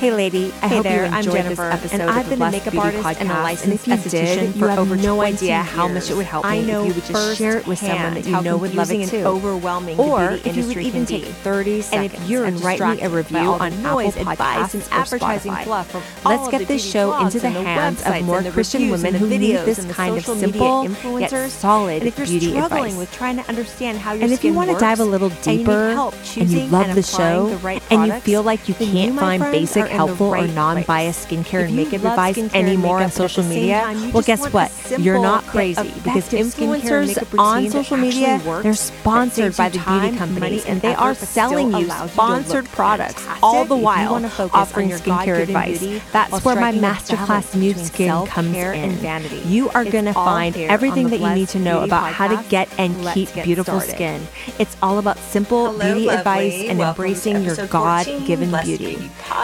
Hey, 0.00 0.10
lady. 0.12 0.50
I 0.62 0.68
Hey 0.68 0.76
hope 0.76 0.84
there, 0.84 1.04
you 1.04 1.12
I'm 1.12 1.22
Jennifer, 1.24 1.68
this 1.82 1.92
episode 1.92 2.00
and 2.00 2.10
I've 2.10 2.26
been 2.30 2.40
a 2.40 2.50
makeup 2.50 2.74
artist 2.74 3.04
podcast, 3.04 3.20
and 3.20 3.30
a 3.30 3.42
licensed 3.42 3.86
and 3.86 3.96
if 3.98 4.06
you 4.06 4.10
esthetician 4.10 4.40
did, 4.40 4.52
for 4.52 4.58
you 4.60 4.66
have 4.68 4.78
over 4.78 4.96
no 4.96 5.16
20 5.16 5.34
idea 5.36 5.56
how 5.62 5.88
much 5.88 6.04
it 6.10 6.14
would 6.14 6.20
years. 6.20 6.26
help 6.30 6.46
I 6.46 6.60
me 6.62 6.66
know 6.66 6.80
if 6.80 6.88
you 6.88 6.94
would 6.94 7.04
just 7.04 7.36
share 7.36 7.58
it 7.58 7.66
with 7.66 7.78
someone 7.80 8.14
that 8.14 8.24
you 8.24 8.40
know 8.40 8.56
would 8.56 8.74
love 8.74 8.90
it 8.90 9.10
too. 9.10 9.16
and 9.18 9.26
overwhelming 9.26 10.00
Or 10.00 10.30
if 10.42 10.56
you 10.56 10.66
would 10.68 10.78
even 10.78 11.04
take 11.04 11.26
be. 11.26 11.30
30 11.30 11.74
and 11.74 11.84
seconds 11.84 12.14
if 12.14 12.30
you're 12.30 12.44
and 12.46 12.62
write 12.64 12.80
me 12.80 13.02
a 13.02 13.10
review 13.10 13.36
on 13.40 13.60
Apple 13.74 13.78
noise, 13.82 14.16
advice, 14.16 14.38
Podcasts 14.38 14.74
and 14.74 14.88
advertising 14.90 15.52
Spotify. 15.52 15.64
fluff 15.64 16.24
Let's 16.24 16.48
get 16.48 16.66
this 16.66 16.90
show 16.90 17.18
into 17.20 17.38
the 17.38 17.48
and 17.48 17.66
hands 17.66 18.02
of 18.02 18.22
more 18.22 18.38
and 18.38 18.50
Christian 18.54 18.88
women 18.88 19.14
and 19.14 19.16
who 19.16 19.28
need 19.28 19.56
this 19.56 19.80
and 19.80 19.90
kind 19.90 20.16
of 20.16 20.24
simple 20.24 20.82
yet 21.20 21.30
influencers. 21.30 21.50
solid 21.50 21.98
and 21.98 22.08
if 22.08 22.16
you're 22.16 22.26
beauty 22.26 22.52
struggling 22.52 22.84
advice. 22.84 22.96
with 22.96 23.12
trying 23.12 23.36
to 23.36 23.46
understand 23.50 23.98
how 23.98 24.14
your 24.14 24.22
And 24.24 24.32
if 24.32 24.44
you 24.44 24.54
want 24.54 24.70
to 24.70 24.78
dive 24.78 25.00
a 25.00 25.04
little 25.04 25.28
and 25.30 25.42
deeper 25.42 25.90
and 26.38 26.50
you 26.50 26.60
love 26.68 26.86
and 26.86 26.96
the 26.96 27.02
show 27.02 27.58
and 27.90 28.06
you 28.06 28.18
feel 28.20 28.42
like 28.42 28.66
you 28.66 28.74
can't 28.74 29.18
find 29.18 29.42
basic, 29.42 29.89
are 29.90 29.94
in 29.94 29.98
the 30.00 30.06
helpful, 30.06 30.34
or 30.34 30.46
non-biased 30.48 31.28
place. 31.28 31.44
skincare 31.44 31.66
and 31.66 31.76
makeup 31.76 32.04
advice 32.04 32.38
anymore 32.54 32.96
on 32.96 33.00
makeup, 33.00 33.08
at 33.08 33.12
social 33.12 33.44
media, 33.44 33.80
time, 33.82 34.12
well, 34.12 34.22
guess 34.22 34.52
what? 34.52 34.72
You're 34.98 35.20
not 35.20 35.44
crazy 35.44 35.92
because 36.02 36.32
effective 36.32 36.46
skincare 36.46 37.02
and 37.02 37.10
influencers 37.10 37.38
on 37.38 37.70
social 37.70 37.96
media, 37.96 38.40
they're 38.62 38.74
sponsored 38.74 39.56
by 39.56 39.68
the 39.68 39.78
time, 39.78 40.00
beauty 40.00 40.18
companies 40.18 40.64
and 40.64 40.80
and 40.82 40.82
they 40.82 40.94
are 40.94 41.14
selling 41.14 41.72
you 41.74 41.90
sponsored 42.08 42.64
products 42.66 43.26
all 43.42 43.64
the 43.64 43.76
while 43.76 44.24
offering 44.52 44.86
on 44.86 44.90
your 44.90 44.98
skincare 44.98 45.42
advice. 45.42 45.80
That's 46.12 46.44
where 46.44 46.56
my 46.56 46.72
masterclass 46.72 47.54
Nude 47.54 47.78
Skin 47.78 48.26
comes 48.26 48.56
in. 48.56 48.92
vanity. 48.92 49.38
You 49.46 49.68
are 49.70 49.84
going 49.84 50.06
to 50.06 50.12
find 50.12 50.56
everything 50.56 51.08
that 51.10 51.20
you 51.20 51.30
need 51.30 51.48
to 51.50 51.58
know 51.58 51.82
about 51.82 52.12
how 52.12 52.28
to 52.28 52.48
get 52.48 52.68
and 52.78 52.94
keep 53.14 53.32
beautiful 53.44 53.80
skin. 53.80 54.26
It's 54.58 54.76
all 54.82 54.98
about 54.98 55.18
simple 55.18 55.72
Hello, 55.72 55.94
beauty 55.94 56.08
advice 56.08 56.64
and 56.68 56.78
Welcome 56.78 57.04
embracing 57.04 57.42
your 57.42 57.66
God 57.66 58.06
14, 58.06 58.26
given. 58.26 58.50
Beauty 58.50 58.96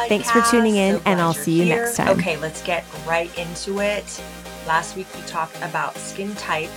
Thanks 0.09 0.31
for 0.43 0.51
tuning 0.51 0.77
in, 0.77 0.97
So 0.97 1.03
and 1.07 1.21
I'll 1.21 1.35
see 1.35 1.53
you 1.59 1.65
here. 1.65 1.83
next 1.85 1.97
time. 1.97 2.09
Okay, 2.19 2.37
let's 2.37 2.63
get 2.63 2.85
right 3.07 3.37
into 3.39 3.81
it. 3.81 4.23
Last 4.67 4.97
week 4.97 5.07
we 5.15 5.23
talked 5.23 5.57
about 5.63 5.97
skin 5.97 6.35
type, 6.35 6.71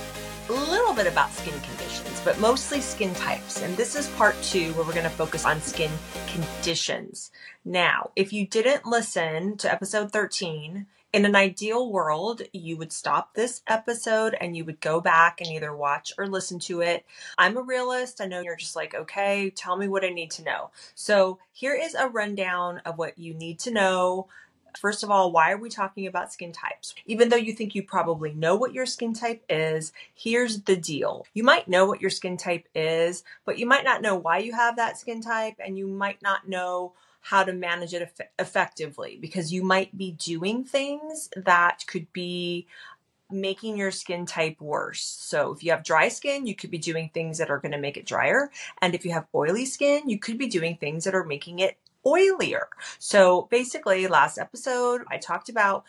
a 0.48 0.52
little 0.52 0.94
bit 0.94 1.06
about 1.06 1.32
skin 1.32 1.54
conditions, 1.60 2.20
but 2.24 2.38
mostly 2.40 2.80
skin 2.80 3.14
types. 3.14 3.62
And 3.62 3.76
this 3.76 3.96
is 3.96 4.08
part 4.10 4.36
two 4.42 4.72
where 4.74 4.84
we're 4.84 4.92
going 4.92 5.04
to 5.04 5.10
focus 5.10 5.44
on 5.44 5.60
skin 5.60 5.90
conditions. 6.28 7.30
Now, 7.64 8.10
if 8.16 8.32
you 8.32 8.46
didn't 8.46 8.86
listen 8.86 9.56
to 9.58 9.72
episode 9.72 10.12
13, 10.12 10.86
in 11.12 11.24
an 11.24 11.34
ideal 11.34 11.90
world, 11.90 12.42
you 12.52 12.76
would 12.76 12.92
stop 12.92 13.34
this 13.34 13.62
episode 13.66 14.36
and 14.40 14.56
you 14.56 14.64
would 14.64 14.80
go 14.80 15.00
back 15.00 15.40
and 15.40 15.50
either 15.50 15.74
watch 15.74 16.12
or 16.16 16.26
listen 16.26 16.58
to 16.60 16.80
it. 16.82 17.04
I'm 17.36 17.56
a 17.56 17.62
realist. 17.62 18.20
I 18.20 18.26
know 18.26 18.40
you're 18.40 18.56
just 18.56 18.76
like, 18.76 18.94
okay, 18.94 19.50
tell 19.50 19.76
me 19.76 19.88
what 19.88 20.04
I 20.04 20.10
need 20.10 20.30
to 20.32 20.44
know. 20.44 20.70
So 20.94 21.38
here 21.52 21.74
is 21.74 21.94
a 21.94 22.08
rundown 22.08 22.80
of 22.84 22.96
what 22.96 23.18
you 23.18 23.34
need 23.34 23.58
to 23.60 23.72
know. 23.72 24.28
First 24.78 25.02
of 25.02 25.10
all, 25.10 25.32
why 25.32 25.50
are 25.50 25.58
we 25.58 25.68
talking 25.68 26.06
about 26.06 26.32
skin 26.32 26.52
types? 26.52 26.94
Even 27.06 27.28
though 27.28 27.36
you 27.36 27.52
think 27.54 27.74
you 27.74 27.82
probably 27.82 28.32
know 28.32 28.54
what 28.54 28.72
your 28.72 28.86
skin 28.86 29.12
type 29.12 29.42
is, 29.48 29.92
here's 30.14 30.62
the 30.62 30.76
deal. 30.76 31.26
You 31.34 31.42
might 31.42 31.66
know 31.66 31.86
what 31.86 32.00
your 32.00 32.10
skin 32.10 32.36
type 32.36 32.68
is, 32.72 33.24
but 33.44 33.58
you 33.58 33.66
might 33.66 33.84
not 33.84 34.00
know 34.00 34.14
why 34.14 34.38
you 34.38 34.52
have 34.52 34.76
that 34.76 34.96
skin 34.96 35.20
type, 35.20 35.54
and 35.58 35.76
you 35.76 35.88
might 35.88 36.22
not 36.22 36.48
know 36.48 36.92
how 37.20 37.44
to 37.44 37.52
manage 37.52 37.94
it 37.94 38.02
eff- 38.02 38.28
effectively 38.38 39.18
because 39.20 39.52
you 39.52 39.62
might 39.62 39.96
be 39.96 40.12
doing 40.12 40.64
things 40.64 41.28
that 41.36 41.84
could 41.86 42.12
be 42.12 42.66
making 43.30 43.76
your 43.76 43.90
skin 43.90 44.26
type 44.26 44.60
worse. 44.60 45.04
So 45.04 45.52
if 45.52 45.62
you 45.62 45.70
have 45.70 45.84
dry 45.84 46.08
skin, 46.08 46.46
you 46.46 46.54
could 46.54 46.70
be 46.70 46.78
doing 46.78 47.10
things 47.12 47.38
that 47.38 47.50
are 47.50 47.58
going 47.58 47.72
to 47.72 47.78
make 47.78 47.96
it 47.96 48.06
drier. 48.06 48.50
And 48.82 48.94
if 48.94 49.04
you 49.04 49.12
have 49.12 49.26
oily 49.34 49.66
skin, 49.66 50.08
you 50.08 50.18
could 50.18 50.38
be 50.38 50.48
doing 50.48 50.76
things 50.76 51.04
that 51.04 51.14
are 51.14 51.24
making 51.24 51.60
it 51.60 51.78
oilier. 52.04 52.64
So 52.98 53.42
basically, 53.50 54.06
last 54.06 54.38
episode, 54.38 55.02
I 55.08 55.18
talked 55.18 55.48
about 55.48 55.84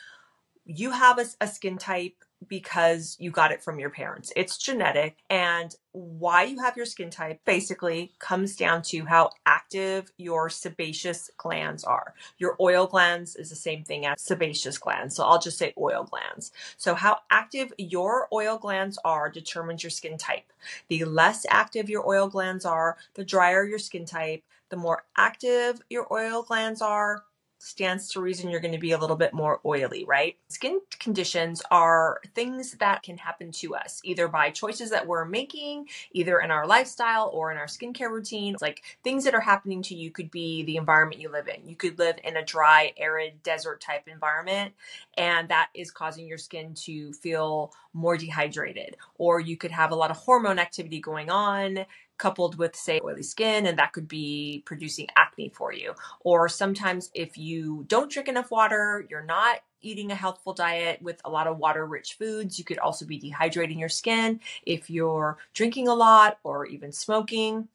you 0.66 0.92
have 0.92 1.18
a, 1.18 1.26
a 1.40 1.48
skin 1.48 1.78
type 1.78 2.16
because 2.48 3.18
you 3.20 3.32
got 3.32 3.52
it 3.52 3.64
from 3.64 3.80
your 3.80 3.90
parents. 3.90 4.32
It's 4.36 4.58
genetic. 4.58 5.18
And 5.30 5.76
why 5.92 6.44
you 6.44 6.60
have 6.62 6.78
your 6.78 6.86
skin 6.86 7.10
type 7.10 7.40
basically 7.46 8.14
comes 8.20 8.56
down 8.56 8.82
to 8.84 9.06
how 9.06 9.32
active 9.46 10.12
your 10.18 10.50
sebaceous 10.50 11.30
glands 11.38 11.84
are. 11.84 12.14
Your 12.38 12.56
oil 12.60 12.88
glands 12.88 13.36
is 13.36 13.50
the 13.50 13.56
same 13.56 13.84
thing 13.84 14.06
as 14.06 14.22
sebaceous 14.22 14.78
glands. 14.78 15.16
So 15.16 15.24
I'll 15.24 15.40
just 15.40 15.58
say 15.58 15.74
oil 15.78 16.04
glands. 16.04 16.52
So 16.78 16.96
how 16.96 17.20
active 17.30 17.74
your 17.78 18.28
oil 18.34 18.58
glands 18.58 18.98
are 19.04 19.30
determines 19.30 19.84
your 19.84 19.92
skin 19.92 20.18
type. 20.18 20.52
The 20.88 21.06
less 21.06 21.46
active 21.50 21.90
your 21.90 22.08
oil 22.08 22.28
glands 22.28 22.66
are, 22.66 22.98
the 23.16 23.26
drier 23.26 23.66
your 23.66 23.80
skin 23.80 24.06
type. 24.06 24.44
The 24.70 24.78
more 24.78 25.04
active 25.18 25.82
your 25.90 26.08
oil 26.12 26.44
glands 26.44 26.82
are, 26.82 27.24
stands 27.62 28.10
to 28.10 28.20
reason 28.20 28.50
you're 28.50 28.60
going 28.60 28.74
to 28.74 28.80
be 28.80 28.92
a 28.92 28.98
little 28.98 29.16
bit 29.16 29.34
more 29.34 29.60
oily, 29.66 30.04
right? 30.06 30.36
Skin 30.48 30.82
conditions 31.00 31.62
are 31.70 32.20
things 32.34 32.72
that 32.74 33.04
can 33.04 33.18
happen 33.18 33.52
to 33.52 33.76
us 33.76 34.02
either 34.04 34.28
by 34.28 34.50
choices 34.50 34.90
that 34.90 35.06
we're 35.06 35.26
making, 35.26 35.88
either 36.12 36.40
in 36.40 36.50
our 36.50 36.66
lifestyle 36.66 37.30
or 37.32 37.52
in 37.52 37.58
our 37.58 37.68
skincare 37.68 38.10
routine. 38.10 38.56
Like 38.62 38.82
things 39.04 39.24
that 39.26 39.36
are 39.36 39.42
happening 39.42 39.84
to 39.84 39.96
you 39.96 40.10
could 40.10 40.32
be 40.32 40.64
the 40.64 40.78
environment 40.78 41.22
you 41.22 41.32
live 41.32 41.48
in. 41.48 41.70
You 41.70 41.76
could 41.76 42.00
live 42.00 42.16
in 42.24 42.36
a 42.36 42.44
dry, 42.44 42.94
arid, 42.98 43.44
desert 43.44 43.80
type 43.80 44.08
environment, 44.08 44.74
and 45.16 45.48
that 45.50 45.70
is 45.76 45.92
causing 45.92 46.26
your 46.26 46.40
skin 46.40 46.74
to 46.86 47.14
feel 47.14 47.74
more 47.94 48.18
dehydrated. 48.18 48.98
Or 49.20 49.40
you 49.40 49.56
could 49.56 49.72
have 49.72 49.92
a 49.92 49.96
lot 49.96 50.10
of 50.10 50.18
hormone 50.18 50.58
activity 50.58 51.00
going 51.00 51.30
on 51.30 51.86
coupled 52.22 52.56
with 52.56 52.76
say 52.76 53.02
oily 53.04 53.24
skin 53.24 53.66
and 53.66 53.80
that 53.80 53.94
could 53.94 54.08
be 54.08 54.62
producing 54.66 55.08
acne 55.16 55.50
for 55.50 55.74
you. 55.74 55.94
Or 56.20 56.48
sometimes 56.48 57.10
if 57.16 57.36
you 57.36 57.84
don't 57.88 58.12
drink 58.12 58.28
enough 58.28 58.52
water 58.52 59.06
you're 59.10 59.26
not 59.26 59.58
eating 59.82 60.12
a 60.12 60.16
healthful 60.16 60.54
diet 60.54 61.02
with 61.02 61.20
a 61.26 61.30
lot 61.32 61.48
of 61.48 61.58
water 61.58 61.84
rich 61.84 62.14
foods 62.14 62.60
you 62.60 62.64
could 62.64 62.78
also 62.78 63.08
be 63.08 63.20
dehydrating 63.20 63.80
your 63.80 63.90
skin. 63.90 64.40
If 64.68 64.92
you're 64.92 65.40
drinking 65.56 65.88
a 65.88 65.96
lot 65.96 66.38
or 66.44 66.68
even 66.68 66.92
smoking 66.92 67.68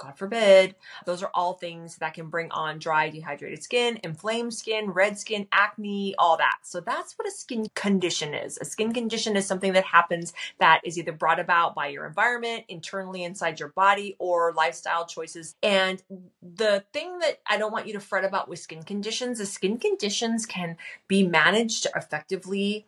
God 0.00 0.16
forbid. 0.16 0.76
Those 1.04 1.22
are 1.22 1.30
all 1.34 1.52
things 1.52 1.96
that 1.98 2.14
can 2.14 2.30
bring 2.30 2.50
on 2.52 2.78
dry, 2.78 3.10
dehydrated 3.10 3.62
skin, 3.62 4.00
inflamed 4.02 4.54
skin, 4.54 4.90
red 4.90 5.18
skin, 5.18 5.46
acne, 5.52 6.14
all 6.18 6.38
that. 6.38 6.58
So 6.62 6.80
that's 6.80 7.18
what 7.18 7.28
a 7.28 7.30
skin 7.30 7.66
condition 7.74 8.32
is. 8.32 8.58
A 8.62 8.64
skin 8.64 8.94
condition 8.94 9.36
is 9.36 9.46
something 9.46 9.74
that 9.74 9.84
happens 9.84 10.32
that 10.58 10.80
is 10.84 10.98
either 10.98 11.12
brought 11.12 11.38
about 11.38 11.74
by 11.74 11.88
your 11.88 12.06
environment, 12.06 12.64
internally 12.68 13.22
inside 13.24 13.60
your 13.60 13.68
body, 13.68 14.16
or 14.18 14.54
lifestyle 14.54 15.04
choices. 15.06 15.54
And 15.62 16.02
the 16.42 16.82
thing 16.94 17.18
that 17.18 17.40
I 17.46 17.58
don't 17.58 17.72
want 17.72 17.86
you 17.86 17.92
to 17.92 18.00
fret 18.00 18.24
about 18.24 18.48
with 18.48 18.58
skin 18.58 18.82
conditions 18.82 19.38
is 19.38 19.52
skin 19.52 19.76
conditions 19.76 20.46
can 20.46 20.78
be 21.08 21.26
managed 21.26 21.86
effectively 21.94 22.86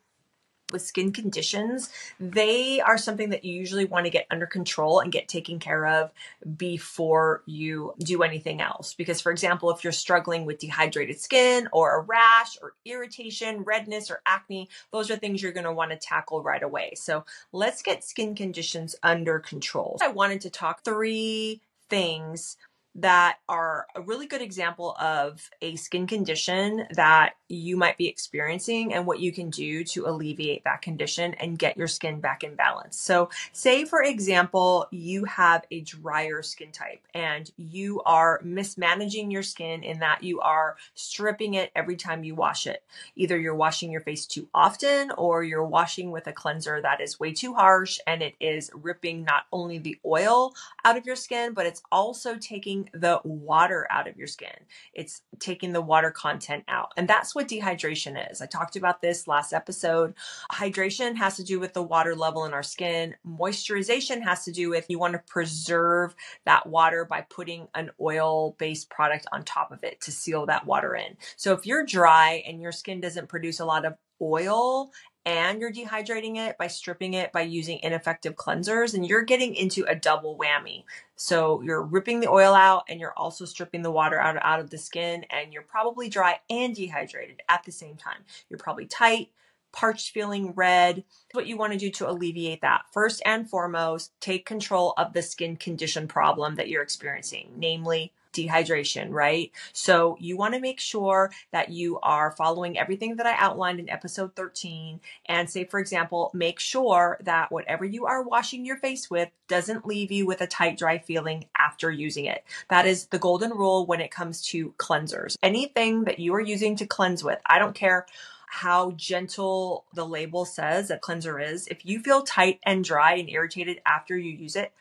with 0.73 0.83
skin 0.83 1.13
conditions, 1.13 1.91
they 2.19 2.81
are 2.81 2.99
something 2.99 3.31
that 3.31 3.45
you 3.45 3.55
usually 3.55 3.85
want 3.85 4.07
to 4.07 4.11
get 4.11 4.27
under 4.31 4.47
control 4.47 5.01
and 5.01 5.13
get 5.13 5.29
taken 5.29 5.59
care 5.59 5.87
of 5.87 6.11
before 6.57 7.43
you 7.47 7.95
do 7.99 8.23
anything 8.23 8.61
else. 8.61 8.95
Because, 8.95 9.21
for 9.21 9.31
example, 9.31 9.71
if 9.71 9.85
you're 9.85 9.93
struggling 9.93 10.45
with 10.45 10.59
dehydrated 10.59 11.21
skin 11.21 11.69
or 11.73 11.97
a 11.97 12.01
rash 12.01 12.59
or 12.61 12.75
irritation, 12.85 13.63
redness, 13.63 14.11
or 14.11 14.21
acne, 14.27 14.69
those 14.91 15.11
are 15.11 15.17
things 15.17 15.43
you're 15.43 15.53
going 15.53 15.65
to 15.65 15.73
want 15.73 15.91
to 15.91 15.97
tackle 15.97 16.43
right 16.43 16.63
away. 16.63 16.93
So, 16.97 17.25
let's 17.53 17.83
get 17.83 18.05
skin 18.05 18.35
conditions 18.35 18.97
under 19.03 19.39
control. 19.39 19.99
I 20.03 20.09
wanted 20.09 20.41
to 20.43 20.51
talk 20.51 20.85
three 20.85 21.61
things 21.89 22.57
that 22.95 23.39
are 23.49 23.87
a 23.95 24.01
really 24.03 24.27
good 24.27 24.43
example 24.43 24.95
of 25.01 25.51
a 25.63 25.77
skin 25.77 26.07
condition 26.07 26.87
that 26.95 27.35
you 27.49 27.77
might 27.77 27.97
be 27.97 28.07
experiencing 28.07 28.93
and 28.93 29.07
what 29.07 29.21
you 29.21 29.33
can 29.33 29.49
do 29.49 29.83
to 29.85 30.07
alleviate 30.07 30.65
that 30.65 30.83
condition 30.83 31.35
and 31.35 31.59
get 31.59 31.77
your 31.77 31.87
skin 31.87 32.21
back 32.21 32.45
in 32.45 32.55
balance. 32.55 32.99
So, 32.99 33.31
say 33.53 33.85
for 33.85 34.03
example, 34.03 34.87
you 34.91 35.25
have 35.25 35.65
a 35.71 35.81
drier 35.81 36.43
skin 36.43 36.71
type 36.71 37.01
and 37.15 37.51
you 37.57 38.03
are 38.03 38.41
mismanaging 38.43 39.31
your 39.31 39.43
skin 39.43 39.83
in 39.83 40.01
that 40.01 40.23
you 40.23 40.41
are 40.41 40.77
stripping 40.95 41.55
it 41.55 41.71
every 41.75 41.97
time 41.97 42.25
you 42.25 42.35
wash 42.35 42.67
it. 42.67 42.83
Either 43.17 43.39
you're 43.39 43.55
washing 43.55 43.91
your 43.91 44.01
face 44.03 44.27
too 44.27 44.49
often 44.55 45.11
or 45.13 45.43
you're 45.43 45.65
washing 45.65 46.11
with 46.11 46.27
a 46.27 46.33
cleanser 46.33 46.81
that 46.83 47.01
is 47.01 47.19
way 47.19 47.33
too 47.33 47.55
harsh 47.55 47.99
and 48.07 48.23
it 48.23 48.35
is 48.39 48.71
ripping 48.75 49.25
not 49.25 49.45
only 49.53 49.79
the 49.79 49.99
oil 50.05 50.55
out 50.85 50.97
of 50.97 51.07
your 51.07 51.17
skin, 51.17 51.55
but 51.55 51.67
it's 51.67 51.83
also 51.91 52.37
taking 52.37 52.82
the 52.93 53.21
water 53.25 53.87
out 53.91 54.09
of 54.09 54.17
your 54.17 54.27
skin. 54.27 54.55
It's 54.95 55.23
taking 55.39 55.73
the 55.73 55.81
water 55.81 56.11
content 56.11 56.65
out. 56.69 56.93
And 56.97 57.09
that's 57.09 57.35
what 57.35 57.49
dehydration 57.49 58.31
is. 58.31 58.41
I 58.41 58.47
talked 58.47 58.77
about 58.77 59.01
this 59.01 59.27
last 59.29 59.53
episode. 59.53 60.15
Hydration 60.53 61.17
has 61.17 61.37
to 61.37 61.45
do 61.45 61.61
with 61.61 61.73
the 61.73 61.83
water 61.83 62.15
level 62.15 62.45
in 62.45 62.53
our 62.53 62.63
skin. 62.63 63.15
Moisturization 63.27 64.23
has 64.23 64.45
to 64.45 64.53
do 64.53 64.71
with 64.71 64.87
you 64.89 64.99
want 64.99 65.15
to 65.15 65.21
preserve 65.21 66.15
that 66.45 66.67
water 66.67 67.05
by 67.05 67.23
putting 67.23 67.69
an 67.75 67.91
oil 68.01 68.57
based 68.59 68.91
product 68.91 69.27
on 69.33 69.45
top 69.45 69.73
of 69.73 69.83
it 69.85 70.01
to 70.03 70.13
seal 70.13 70.47
that 70.47 70.67
water 70.67 70.95
in. 70.95 71.17
So 71.37 71.53
if 71.53 71.67
you're 71.67 71.85
dry 71.85 72.43
and 72.47 72.61
your 72.61 72.73
skin 72.73 73.01
doesn't 73.01 73.29
produce 73.29 73.61
a 73.61 73.65
lot 73.65 73.85
of 73.85 73.95
oil 74.23 74.93
and 75.25 75.61
you're 75.61 75.73
dehydrating 75.73 76.37
it 76.37 76.59
by 76.59 76.67
stripping 76.67 77.15
it 77.15 77.33
by 77.33 77.43
using 77.43 77.79
ineffective 77.83 78.35
cleansers 78.35 78.95
and 78.95 79.07
you're 79.07 79.23
getting 79.23 79.55
into 79.55 79.85
a 79.85 79.95
double 79.95 80.37
whammy. 80.37 80.85
So 81.17 81.61
you're 81.63 81.83
ripping 81.83 82.21
the 82.21 82.31
oil 82.31 82.55
out 82.55 82.85
and 82.89 82.99
you're 82.99 83.17
also 83.17 83.45
stripping 83.45 83.83
the 83.83 83.91
water 83.91 84.19
out, 84.19 84.37
out 84.41 84.61
of 84.61 84.71
the 84.71 84.79
skin 84.79 85.25
and 85.31 85.53
you're 85.53 85.63
probably 85.63 86.09
dry 86.09 86.41
and 86.51 86.75
dehydrated 86.75 87.43
at 87.49 87.63
the 87.65 87.73
same 87.73 87.97
time. 87.97 88.25
You're 88.49 88.59
probably 88.59 88.87
tight, 88.87 89.31
parched 89.73 90.13
feeling 90.13 90.53
red. 90.53 91.05
What 91.33 91.47
you 91.47 91.57
want 91.57 91.73
to 91.73 91.79
do 91.79 91.91
to 91.91 92.11
alleviate 92.11 92.63
that, 92.63 92.83
first 92.93 93.23
and 93.25 93.49
foremost, 93.49 94.13
take 94.21 94.45
control 94.45 94.95
of 94.97 95.13
the 95.13 95.23
skin 95.23 95.57
condition 95.57 96.09
problem 96.09 96.57
that 96.57 96.69
you're 96.69 96.83
experiencing, 96.83 97.53
namely 97.57 98.13
dehydration, 98.33 99.11
right? 99.11 99.51
So 99.73 100.17
you 100.21 100.37
want 100.37 100.55
to 100.55 100.61
make 100.61 100.81
sure 100.81 101.31
that 101.53 101.71
you 101.71 101.99
are 102.01 102.31
following 102.33 102.79
everything 102.79 103.17
that 103.17 103.27
I 103.27 103.35
outlined 103.37 103.81
in 103.81 103.91
episode 103.91 104.35
13. 104.35 105.01
And 105.27 105.49
say, 105.49 105.65
for 105.65 105.79
example, 105.79 106.31
make 106.35 106.59
sure 106.59 107.19
that 107.23 107.53
whatever 107.53 107.85
you 107.85 108.07
are 108.07 108.23
washing 108.23 108.65
your 108.65 108.77
face 108.77 109.11
with 109.11 109.31
doesn't 109.49 109.87
leave 109.87 110.11
you 110.11 110.27
with 110.27 110.41
a 110.41 110.47
tight, 110.47 110.79
dry 110.79 110.99
feeling 110.99 111.47
after 111.59 111.91
using 111.91 112.25
it. 112.25 112.45
That 112.69 112.87
is 112.87 113.07
the 113.07 113.19
golden 113.19 113.51
rule 113.51 113.87
when 113.87 114.01
it 114.01 114.11
comes 114.11 114.43
to 114.49 114.73
cleansers. 114.79 115.37
Anything 115.43 116.05
that 116.05 116.19
you 116.19 116.35
are 116.35 116.41
using 116.41 116.77
to 116.77 116.87
cleanse 116.87 117.23
with, 117.23 117.39
I 117.47 117.59
don't 117.59 117.75
care 117.75 118.07
how 118.47 118.91
gentle 118.93 119.87
the 119.95 120.05
label 120.05 120.45
says 120.45 120.91
a 120.91 120.99
cleanser 120.99 121.41
is. 121.41 121.67
If 121.69 121.87
you 121.87 122.01
feel 122.01 122.23
tight 122.23 122.61
and 122.65 122.85
dry 122.85 123.15
and 123.15 123.31
irritated 123.31 123.81
after 123.87 124.17
you 124.17 124.31
use 124.31 124.57
it, 124.57 124.73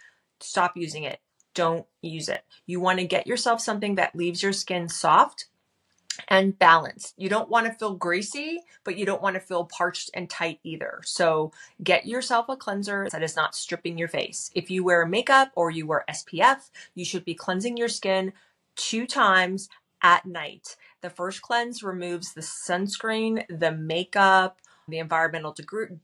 stop 0.41 0.75
using 0.75 1.03
it. 1.03 1.19
Don't 1.53 1.85
use 2.01 2.29
it. 2.29 2.43
You 2.65 2.79
want 2.79 2.99
to 2.99 3.05
get 3.05 3.27
yourself 3.27 3.61
something 3.61 3.95
that 3.95 4.15
leaves 4.15 4.41
your 4.41 4.53
skin 4.53 4.87
soft 4.89 5.47
and 6.27 6.57
balanced. 6.57 7.13
You 7.17 7.29
don't 7.29 7.49
want 7.49 7.67
to 7.67 7.73
feel 7.73 7.95
greasy, 7.95 8.59
but 8.83 8.97
you 8.97 9.05
don't 9.05 9.21
want 9.21 9.35
to 9.35 9.39
feel 9.39 9.65
parched 9.65 10.11
and 10.13 10.29
tight 10.29 10.59
either. 10.63 11.01
So 11.03 11.51
get 11.83 12.05
yourself 12.05 12.47
a 12.49 12.55
cleanser 12.55 13.07
that 13.11 13.23
is 13.23 13.35
not 13.35 13.55
stripping 13.55 13.97
your 13.97 14.07
face. 14.07 14.51
If 14.53 14.69
you 14.69 14.83
wear 14.83 15.05
makeup 15.05 15.51
or 15.55 15.71
you 15.71 15.87
wear 15.87 16.05
SPF, 16.09 16.69
you 16.95 17.05
should 17.05 17.25
be 17.25 17.33
cleansing 17.33 17.77
your 17.77 17.87
skin 17.87 18.33
two 18.75 19.05
times 19.05 19.69
at 20.01 20.25
night. 20.25 20.75
The 21.01 21.09
first 21.09 21.41
cleanse 21.41 21.83
removes 21.83 22.33
the 22.33 22.41
sunscreen, 22.41 23.43
the 23.49 23.71
makeup, 23.71 24.59
the 24.87 24.99
environmental 24.99 25.55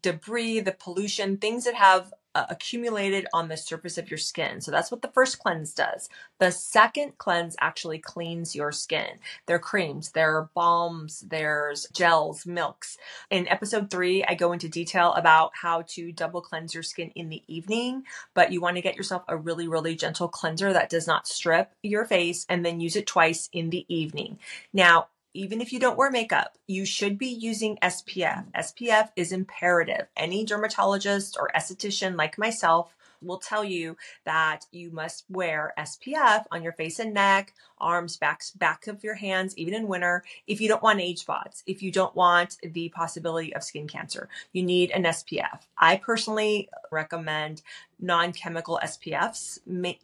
debris, 0.01 0.59
the 0.61 0.75
pollution, 0.79 1.37
things 1.37 1.65
that 1.65 1.75
have 1.75 2.13
Uh, 2.35 2.45
accumulated 2.49 3.25
on 3.33 3.47
the 3.47 3.57
surface 3.57 3.97
of 3.97 4.11
your 4.11 4.17
skin. 4.19 4.61
So 4.61 4.69
that's 4.69 4.91
what 4.91 5.01
the 5.01 5.07
first 5.07 5.39
cleanse 5.39 5.73
does. 5.73 6.07
The 6.37 6.51
second 6.51 7.17
cleanse 7.17 7.55
actually 7.59 7.97
cleans 7.97 8.55
your 8.55 8.71
skin. 8.71 9.17
There 9.47 9.55
are 9.55 9.59
creams, 9.59 10.11
there 10.11 10.37
are 10.37 10.49
balms, 10.53 11.21
there's 11.27 11.87
gels, 11.93 12.45
milks. 12.45 12.97
In 13.31 13.47
episode 13.47 13.89
three, 13.89 14.23
I 14.23 14.35
go 14.35 14.51
into 14.51 14.69
detail 14.69 15.13
about 15.13 15.53
how 15.55 15.81
to 15.93 16.11
double 16.11 16.41
cleanse 16.41 16.75
your 16.75 16.83
skin 16.83 17.11
in 17.15 17.29
the 17.29 17.41
evening, 17.47 18.03
but 18.35 18.51
you 18.51 18.61
want 18.61 18.75
to 18.75 18.83
get 18.83 18.97
yourself 18.97 19.23
a 19.27 19.35
really, 19.35 19.67
really 19.67 19.95
gentle 19.95 20.27
cleanser 20.27 20.71
that 20.73 20.91
does 20.91 21.07
not 21.07 21.27
strip 21.27 21.71
your 21.81 22.05
face 22.05 22.45
and 22.49 22.63
then 22.63 22.79
use 22.79 22.95
it 22.95 23.07
twice 23.07 23.49
in 23.51 23.71
the 23.71 23.83
evening. 23.89 24.37
Now, 24.73 25.07
even 25.37 25.61
if 25.61 25.71
you 25.71 25.79
don't 25.79 25.97
wear 25.97 26.09
makeup, 26.09 26.57
you 26.65 26.83
should 26.83 27.17
be 27.17 27.27
using 27.27 27.77
SPF. 27.83 28.51
SPF 28.53 29.09
is 29.15 29.31
imperative. 29.31 30.07
Any 30.15 30.43
dermatologist 30.43 31.37
or 31.39 31.51
esthetician 31.55 32.17
like 32.17 32.39
myself 32.39 32.95
will 33.21 33.37
tell 33.37 33.63
you 33.63 33.97
that 34.25 34.65
you 34.71 34.91
must 34.91 35.25
wear 35.29 35.73
SPF 35.77 36.45
on 36.51 36.63
your 36.63 36.73
face 36.73 36.99
and 36.99 37.13
neck, 37.13 37.53
arms, 37.79 38.17
backs, 38.17 38.51
back 38.51 38.87
of 38.87 39.03
your 39.03 39.15
hands, 39.15 39.57
even 39.57 39.73
in 39.73 39.87
winter, 39.87 40.23
if 40.47 40.61
you 40.61 40.67
don't 40.67 40.83
want 40.83 41.01
age 41.01 41.19
spots, 41.19 41.63
if 41.65 41.81
you 41.81 41.91
don't 41.91 42.15
want 42.15 42.57
the 42.63 42.89
possibility 42.89 43.55
of 43.55 43.63
skin 43.63 43.87
cancer. 43.87 44.29
You 44.53 44.63
need 44.63 44.91
an 44.91 45.03
SPF. 45.03 45.59
I 45.77 45.97
personally 45.97 46.69
recommend 46.91 47.61
non-chemical 47.99 48.79
SPFs, 48.83 49.59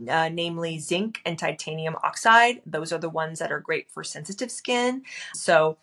uh, 0.10 0.30
namely 0.30 0.80
zinc 0.80 1.22
and 1.26 1.38
titanium 1.38 1.96
oxide. 2.04 2.62
Those 2.66 2.92
are 2.92 2.98
the 2.98 3.10
ones 3.10 3.40
that 3.40 3.52
are 3.52 3.60
great 3.60 3.90
for 3.90 4.04
sensitive 4.04 4.52
skin. 4.52 5.04
So 5.34 5.78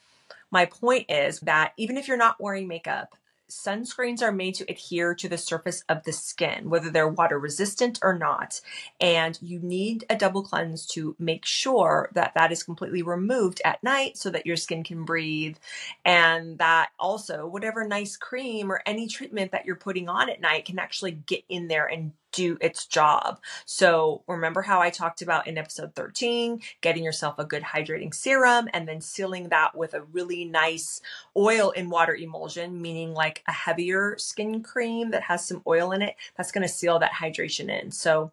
my 0.50 0.67
point 0.67 1.06
is 1.09 1.41
that 1.41 1.73
even 1.77 1.97
if 1.97 2.09
you're 2.09 2.17
not 2.17 2.41
wearing 2.41 2.67
makeup, 2.67 3.15
sunscreens 3.50 4.23
are 4.23 4.32
made 4.32 4.55
to 4.56 4.70
adhere 4.70 5.14
to 5.14 5.29
the 5.29 5.38
surface 5.38 5.85
of 5.88 6.05
the 6.05 6.12
skin, 6.12 6.70
whether 6.70 6.91
they're 6.91 7.08
water 7.08 7.38
resistant 7.38 7.99
or 8.02 8.17
not. 8.17 8.61
And 9.00 9.38
you 9.43 9.58
need 9.61 10.05
a 10.08 10.17
double 10.17 10.43
cleanse 10.43 10.87
to 10.88 11.17
make 11.19 11.44
sure 11.44 12.11
that 12.14 12.35
that 12.35 12.52
is 12.52 12.62
completely 12.62 13.02
removed 13.02 13.61
at 13.64 13.82
night 13.82 14.17
so 14.17 14.31
that 14.31 14.47
your 14.47 14.56
skin 14.56 14.85
can 14.85 15.05
breathe. 15.05 15.56
And 16.05 16.58
that 16.58 16.91
also, 16.99 17.47
whatever 17.47 17.87
nice 17.87 18.17
cream 18.17 18.70
or 18.70 18.82
any 18.87 19.08
treatment 19.08 19.53
that 19.53 19.67
you're 19.67 19.76
putting 19.76 20.08
on 20.08 20.31
at 20.31 20.41
night 20.41 20.64
can 20.64 20.79
actually 20.79 21.12
get 21.12 21.44
in 21.49 21.69
there 21.69 21.87
and 21.87 22.12
do 22.32 22.59
its 22.61 22.87
job. 22.87 23.41
So 23.65 24.23
remember 24.27 24.62
how 24.62 24.81
I 24.81 24.91
talked 24.91 25.23
about 25.23 25.47
in 25.47 25.59
episode 25.59 25.94
13, 25.94 26.61
getting 26.81 27.05
yourself 27.05 27.38
a 27.38 27.44
good 27.44 27.62
hydrating 27.62 28.15
serum 28.15 28.69
and 28.73 28.87
then 28.87 29.00
sealing 29.00 29.49
that 29.49 29.77
with 29.77 29.94
a 29.94 30.03
really 30.03 30.44
nice 30.44 31.00
oil 31.37 31.71
in 31.71 31.91
water 31.91 32.15
emulsion, 32.15 32.81
meaning 32.81 33.15
like 33.15 33.43
a 33.47 33.53
heavier 33.53 34.17
skin 34.19 34.62
cream 34.62 35.11
that 35.11 35.23
has 35.23 35.47
some 35.47 35.62
oil 35.67 35.93
in 35.93 36.03
it. 36.03 36.17
That's 36.37 36.53
going 36.53 36.62
to 36.62 36.69
seal 36.69 36.99
that 36.99 37.12
hydration 37.12 37.69
in. 37.69 37.91
So 37.91 38.32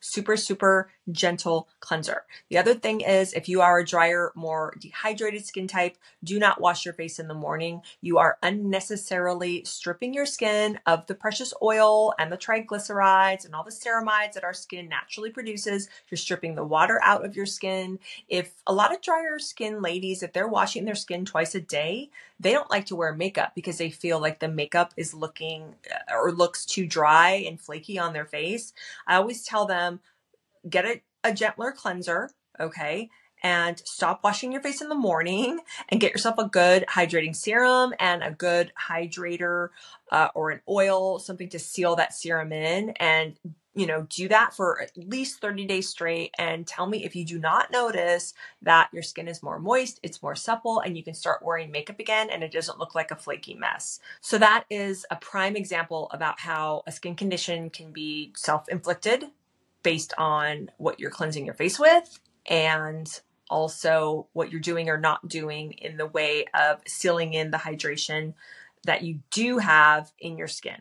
super, 0.00 0.36
super 0.36 0.90
gentle 1.10 1.68
cleanser. 1.80 2.24
The 2.48 2.58
other 2.58 2.74
thing 2.74 3.00
is 3.00 3.32
if 3.32 3.48
you 3.48 3.60
are 3.60 3.78
a 3.78 3.84
drier, 3.84 4.32
more 4.34 4.74
dehydrated 4.80 5.44
skin 5.46 5.68
type, 5.68 5.96
do 6.24 6.38
not 6.38 6.60
wash 6.60 6.84
your 6.84 6.94
face 6.94 7.18
in 7.18 7.28
the 7.28 7.34
morning. 7.34 7.82
You 8.00 8.18
are 8.18 8.38
unnecessarily 8.42 9.64
stripping 9.64 10.14
your 10.14 10.26
skin 10.26 10.78
of 10.86 11.06
the 11.06 11.14
precious 11.14 11.52
oil 11.62 12.14
and 12.18 12.32
the 12.32 12.38
triglycerides 12.38 13.44
and 13.44 13.54
all 13.54 13.64
the 13.64 13.70
ceramides 13.70 14.32
that 14.32 14.44
our 14.44 14.54
skin 14.54 14.88
naturally 14.88 15.30
produces. 15.30 15.88
You're 16.10 16.18
stripping 16.18 16.54
the 16.54 16.64
water 16.64 17.00
out 17.02 17.24
of 17.24 17.36
your 17.36 17.46
skin. 17.46 17.98
If 18.28 18.54
a 18.66 18.72
lot 18.72 18.94
of 18.94 19.02
drier 19.02 19.38
skin 19.38 19.82
ladies, 19.82 20.22
if 20.22 20.32
they're 20.32 20.48
washing 20.48 20.84
their 20.84 20.94
skin 20.94 21.24
twice 21.24 21.54
a 21.54 21.60
day, 21.60 22.10
they 22.40 22.52
don't 22.52 22.70
like 22.70 22.86
to 22.86 22.96
wear 22.96 23.14
makeup 23.14 23.52
because 23.54 23.78
they 23.78 23.90
feel 23.90 24.18
like 24.18 24.40
the 24.40 24.48
makeup 24.48 24.94
is 24.96 25.12
looking 25.12 25.74
uh, 25.90 26.16
or 26.16 26.32
looks 26.32 26.64
too 26.64 26.86
dry 26.86 27.32
and 27.32 27.60
flaky 27.60 27.98
on 27.98 28.14
their 28.14 28.24
face. 28.24 28.72
I 29.06 29.16
always 29.16 29.44
tell 29.44 29.66
them 29.66 30.00
get 30.68 30.86
a, 30.86 31.02
a 31.22 31.34
gentler 31.34 31.70
cleanser, 31.70 32.30
okay? 32.58 33.10
And 33.42 33.80
stop 33.84 34.24
washing 34.24 34.52
your 34.52 34.62
face 34.62 34.80
in 34.80 34.88
the 34.88 34.94
morning 34.94 35.60
and 35.90 36.00
get 36.00 36.12
yourself 36.12 36.38
a 36.38 36.48
good 36.48 36.84
hydrating 36.88 37.36
serum 37.36 37.92
and 38.00 38.22
a 38.22 38.30
good 38.30 38.72
hydrator 38.88 39.68
uh, 40.10 40.28
or 40.34 40.50
an 40.50 40.60
oil, 40.68 41.18
something 41.18 41.50
to 41.50 41.58
seal 41.58 41.96
that 41.96 42.14
serum 42.14 42.52
in. 42.52 42.90
And, 42.90 43.38
you 43.74 43.86
know, 43.86 44.06
do 44.08 44.28
that 44.28 44.54
for 44.54 44.80
at 44.80 44.96
least 44.96 45.40
30 45.40 45.64
days 45.66 45.88
straight 45.88 46.34
and 46.38 46.66
tell 46.66 46.86
me 46.86 47.04
if 47.04 47.14
you 47.14 47.24
do 47.24 47.38
not 47.38 47.70
notice 47.70 48.34
that 48.62 48.88
your 48.92 49.02
skin 49.02 49.28
is 49.28 49.42
more 49.42 49.60
moist, 49.60 50.00
it's 50.02 50.22
more 50.22 50.34
supple, 50.34 50.80
and 50.80 50.96
you 50.96 51.04
can 51.04 51.14
start 51.14 51.44
wearing 51.44 51.70
makeup 51.70 52.00
again 52.00 52.30
and 52.30 52.42
it 52.42 52.52
doesn't 52.52 52.78
look 52.78 52.94
like 52.94 53.10
a 53.10 53.16
flaky 53.16 53.54
mess. 53.54 54.00
So, 54.20 54.38
that 54.38 54.64
is 54.70 55.06
a 55.10 55.16
prime 55.16 55.56
example 55.56 56.10
about 56.12 56.40
how 56.40 56.82
a 56.86 56.92
skin 56.92 57.14
condition 57.14 57.70
can 57.70 57.92
be 57.92 58.32
self 58.36 58.68
inflicted 58.68 59.26
based 59.82 60.12
on 60.18 60.70
what 60.78 60.98
you're 60.98 61.10
cleansing 61.10 61.46
your 61.46 61.54
face 61.54 61.78
with 61.78 62.20
and 62.46 63.20
also 63.48 64.26
what 64.32 64.50
you're 64.50 64.60
doing 64.60 64.88
or 64.88 64.98
not 64.98 65.26
doing 65.26 65.72
in 65.72 65.96
the 65.96 66.06
way 66.06 66.44
of 66.54 66.80
sealing 66.86 67.34
in 67.34 67.50
the 67.50 67.56
hydration 67.56 68.34
that 68.84 69.02
you 69.02 69.20
do 69.30 69.58
have 69.58 70.12
in 70.18 70.36
your 70.36 70.48
skin. 70.48 70.80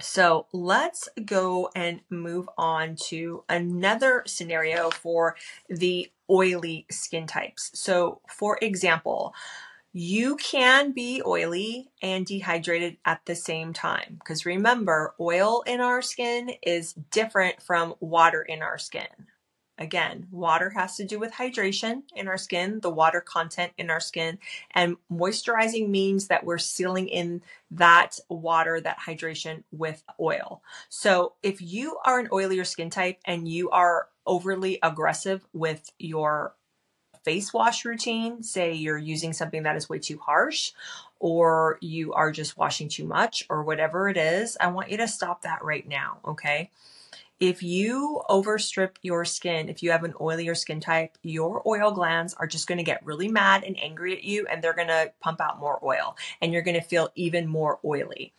So 0.00 0.46
let's 0.52 1.08
go 1.24 1.70
and 1.74 2.00
move 2.10 2.48
on 2.58 2.96
to 3.08 3.44
another 3.48 4.22
scenario 4.26 4.90
for 4.90 5.36
the 5.68 6.10
oily 6.30 6.86
skin 6.90 7.26
types. 7.26 7.70
So, 7.74 8.20
for 8.28 8.58
example, 8.60 9.34
you 9.92 10.36
can 10.36 10.90
be 10.90 11.22
oily 11.24 11.90
and 12.02 12.26
dehydrated 12.26 12.96
at 13.04 13.20
the 13.26 13.36
same 13.36 13.72
time. 13.72 14.16
Because 14.18 14.44
remember, 14.44 15.14
oil 15.20 15.62
in 15.66 15.80
our 15.80 16.02
skin 16.02 16.50
is 16.62 16.94
different 17.12 17.62
from 17.62 17.94
water 18.00 18.42
in 18.42 18.60
our 18.60 18.76
skin. 18.76 19.06
Again, 19.76 20.28
water 20.30 20.70
has 20.70 20.96
to 20.96 21.04
do 21.04 21.18
with 21.18 21.32
hydration 21.32 22.02
in 22.14 22.28
our 22.28 22.38
skin, 22.38 22.78
the 22.80 22.90
water 22.90 23.20
content 23.20 23.72
in 23.76 23.90
our 23.90 23.98
skin, 23.98 24.38
and 24.70 24.96
moisturizing 25.12 25.88
means 25.88 26.28
that 26.28 26.44
we're 26.44 26.58
sealing 26.58 27.08
in 27.08 27.42
that 27.72 28.20
water, 28.28 28.80
that 28.80 29.00
hydration 29.00 29.64
with 29.72 30.04
oil. 30.20 30.62
So 30.88 31.32
if 31.42 31.60
you 31.60 31.98
are 32.04 32.20
an 32.20 32.28
oilier 32.28 32.66
skin 32.66 32.88
type 32.88 33.18
and 33.24 33.48
you 33.48 33.70
are 33.70 34.08
overly 34.26 34.78
aggressive 34.80 35.44
with 35.52 35.90
your 35.98 36.54
face 37.24 37.52
wash 37.52 37.84
routine, 37.84 38.42
say 38.42 38.74
you're 38.74 38.98
using 38.98 39.32
something 39.32 39.64
that 39.64 39.76
is 39.76 39.88
way 39.88 39.98
too 39.98 40.18
harsh, 40.18 40.72
or 41.18 41.78
you 41.80 42.12
are 42.12 42.30
just 42.30 42.56
washing 42.56 42.88
too 42.88 43.06
much, 43.06 43.44
or 43.48 43.64
whatever 43.64 44.08
it 44.08 44.16
is, 44.16 44.56
I 44.60 44.68
want 44.68 44.90
you 44.90 44.98
to 44.98 45.08
stop 45.08 45.42
that 45.42 45.64
right 45.64 45.88
now, 45.88 46.18
okay? 46.24 46.70
If 47.44 47.62
you 47.62 48.22
overstrip 48.30 48.92
your 49.02 49.26
skin, 49.26 49.68
if 49.68 49.82
you 49.82 49.90
have 49.90 50.02
an 50.02 50.14
oilier 50.14 50.56
skin 50.56 50.80
type, 50.80 51.18
your 51.22 51.62
oil 51.68 51.90
glands 51.90 52.32
are 52.32 52.46
just 52.46 52.66
going 52.66 52.78
to 52.78 52.84
get 52.84 53.04
really 53.04 53.28
mad 53.28 53.64
and 53.64 53.78
angry 53.78 54.16
at 54.16 54.24
you 54.24 54.46
and 54.46 54.64
they're 54.64 54.72
going 54.72 54.88
to 54.88 55.12
pump 55.20 55.42
out 55.42 55.60
more 55.60 55.78
oil 55.84 56.16
and 56.40 56.54
you're 56.54 56.62
going 56.62 56.80
to 56.80 56.80
feel 56.80 57.10
even 57.16 57.46
more 57.46 57.80
oily. 57.84 58.32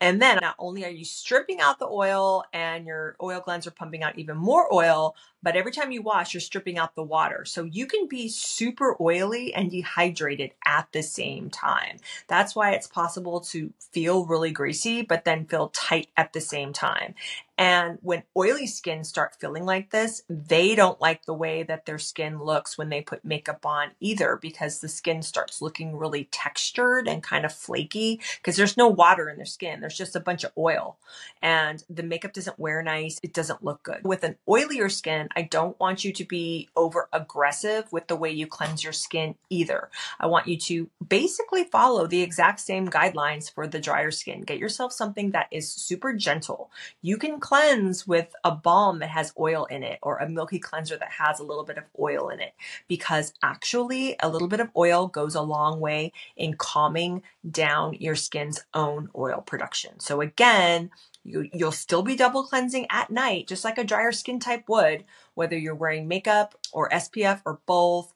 And 0.00 0.20
then 0.20 0.40
not 0.42 0.56
only 0.58 0.84
are 0.84 0.90
you 0.90 1.04
stripping 1.04 1.60
out 1.60 1.78
the 1.78 1.86
oil 1.86 2.42
and 2.52 2.84
your 2.84 3.14
oil 3.22 3.42
glands 3.44 3.68
are 3.68 3.70
pumping 3.70 4.02
out 4.02 4.18
even 4.18 4.36
more 4.36 4.66
oil, 4.74 5.14
but 5.42 5.56
every 5.56 5.72
time 5.72 5.92
you 5.92 6.02
wash, 6.02 6.34
you're 6.34 6.40
stripping 6.40 6.78
out 6.78 6.94
the 6.94 7.02
water. 7.02 7.44
So 7.44 7.64
you 7.64 7.86
can 7.86 8.06
be 8.06 8.28
super 8.28 8.96
oily 9.00 9.54
and 9.54 9.70
dehydrated 9.70 10.52
at 10.64 10.88
the 10.92 11.02
same 11.02 11.50
time. 11.50 11.98
That's 12.28 12.54
why 12.54 12.72
it's 12.72 12.86
possible 12.86 13.40
to 13.40 13.72
feel 13.92 14.26
really 14.26 14.50
greasy, 14.50 15.02
but 15.02 15.24
then 15.24 15.46
feel 15.46 15.68
tight 15.68 16.08
at 16.16 16.32
the 16.32 16.40
same 16.40 16.72
time. 16.72 17.14
And 17.60 17.98
when 18.00 18.22
oily 18.34 18.66
skin 18.66 19.04
start 19.04 19.36
feeling 19.38 19.66
like 19.66 19.90
this, 19.90 20.22
they 20.30 20.74
don't 20.74 20.98
like 20.98 21.26
the 21.26 21.34
way 21.34 21.62
that 21.64 21.84
their 21.84 21.98
skin 21.98 22.42
looks 22.42 22.78
when 22.78 22.88
they 22.88 23.02
put 23.02 23.22
makeup 23.22 23.66
on 23.66 23.90
either 24.00 24.38
because 24.40 24.80
the 24.80 24.88
skin 24.88 25.20
starts 25.20 25.60
looking 25.60 25.98
really 25.98 26.24
textured 26.30 27.06
and 27.06 27.22
kind 27.22 27.44
of 27.44 27.52
flaky 27.52 28.18
because 28.38 28.56
there's 28.56 28.78
no 28.78 28.88
water 28.88 29.28
in 29.28 29.36
their 29.36 29.44
skin. 29.44 29.80
There's 29.80 29.98
just 29.98 30.16
a 30.16 30.20
bunch 30.20 30.42
of 30.42 30.52
oil 30.56 30.96
and 31.42 31.84
the 31.90 32.02
makeup 32.02 32.32
doesn't 32.32 32.58
wear 32.58 32.82
nice. 32.82 33.20
It 33.22 33.34
doesn't 33.34 33.62
look 33.62 33.82
good. 33.82 34.04
With 34.04 34.24
an 34.24 34.36
oilier 34.48 34.90
skin, 34.90 35.28
I 35.34 35.42
don't 35.42 35.78
want 35.80 36.04
you 36.04 36.12
to 36.12 36.24
be 36.24 36.68
over 36.76 37.08
aggressive 37.12 37.90
with 37.92 38.06
the 38.08 38.16
way 38.16 38.30
you 38.30 38.46
cleanse 38.46 38.82
your 38.82 38.92
skin 38.92 39.34
either. 39.48 39.88
I 40.18 40.26
want 40.26 40.48
you 40.48 40.56
to 40.58 40.90
basically 41.06 41.64
follow 41.64 42.06
the 42.06 42.22
exact 42.22 42.60
same 42.60 42.88
guidelines 42.88 43.52
for 43.52 43.66
the 43.66 43.80
drier 43.80 44.10
skin. 44.10 44.42
Get 44.42 44.58
yourself 44.58 44.92
something 44.92 45.30
that 45.32 45.48
is 45.50 45.70
super 45.70 46.12
gentle. 46.12 46.70
You 47.02 47.16
can 47.16 47.40
cleanse 47.40 48.06
with 48.06 48.34
a 48.44 48.50
balm 48.50 48.98
that 49.00 49.10
has 49.10 49.32
oil 49.38 49.64
in 49.66 49.82
it 49.82 49.98
or 50.02 50.18
a 50.18 50.28
milky 50.28 50.58
cleanser 50.58 50.96
that 50.96 51.12
has 51.12 51.40
a 51.40 51.44
little 51.44 51.64
bit 51.64 51.78
of 51.78 51.84
oil 51.98 52.28
in 52.28 52.40
it 52.40 52.54
because 52.88 53.32
actually 53.42 54.16
a 54.20 54.28
little 54.28 54.48
bit 54.48 54.60
of 54.60 54.70
oil 54.76 55.06
goes 55.06 55.34
a 55.34 55.42
long 55.42 55.80
way 55.80 56.12
in 56.36 56.54
calming 56.54 57.22
down 57.48 57.94
your 57.94 58.14
skin's 58.14 58.64
own 58.74 59.08
oil 59.16 59.40
production. 59.40 59.98
So 60.00 60.20
again, 60.20 60.90
you, 61.24 61.48
you'll 61.52 61.72
still 61.72 62.02
be 62.02 62.16
double 62.16 62.44
cleansing 62.44 62.86
at 62.90 63.10
night, 63.10 63.46
just 63.46 63.64
like 63.64 63.78
a 63.78 63.84
drier 63.84 64.12
skin 64.12 64.40
type 64.40 64.64
would, 64.68 65.04
whether 65.34 65.56
you're 65.56 65.74
wearing 65.74 66.08
makeup 66.08 66.54
or 66.72 66.88
SPF 66.88 67.42
or 67.44 67.60
both. 67.66 68.12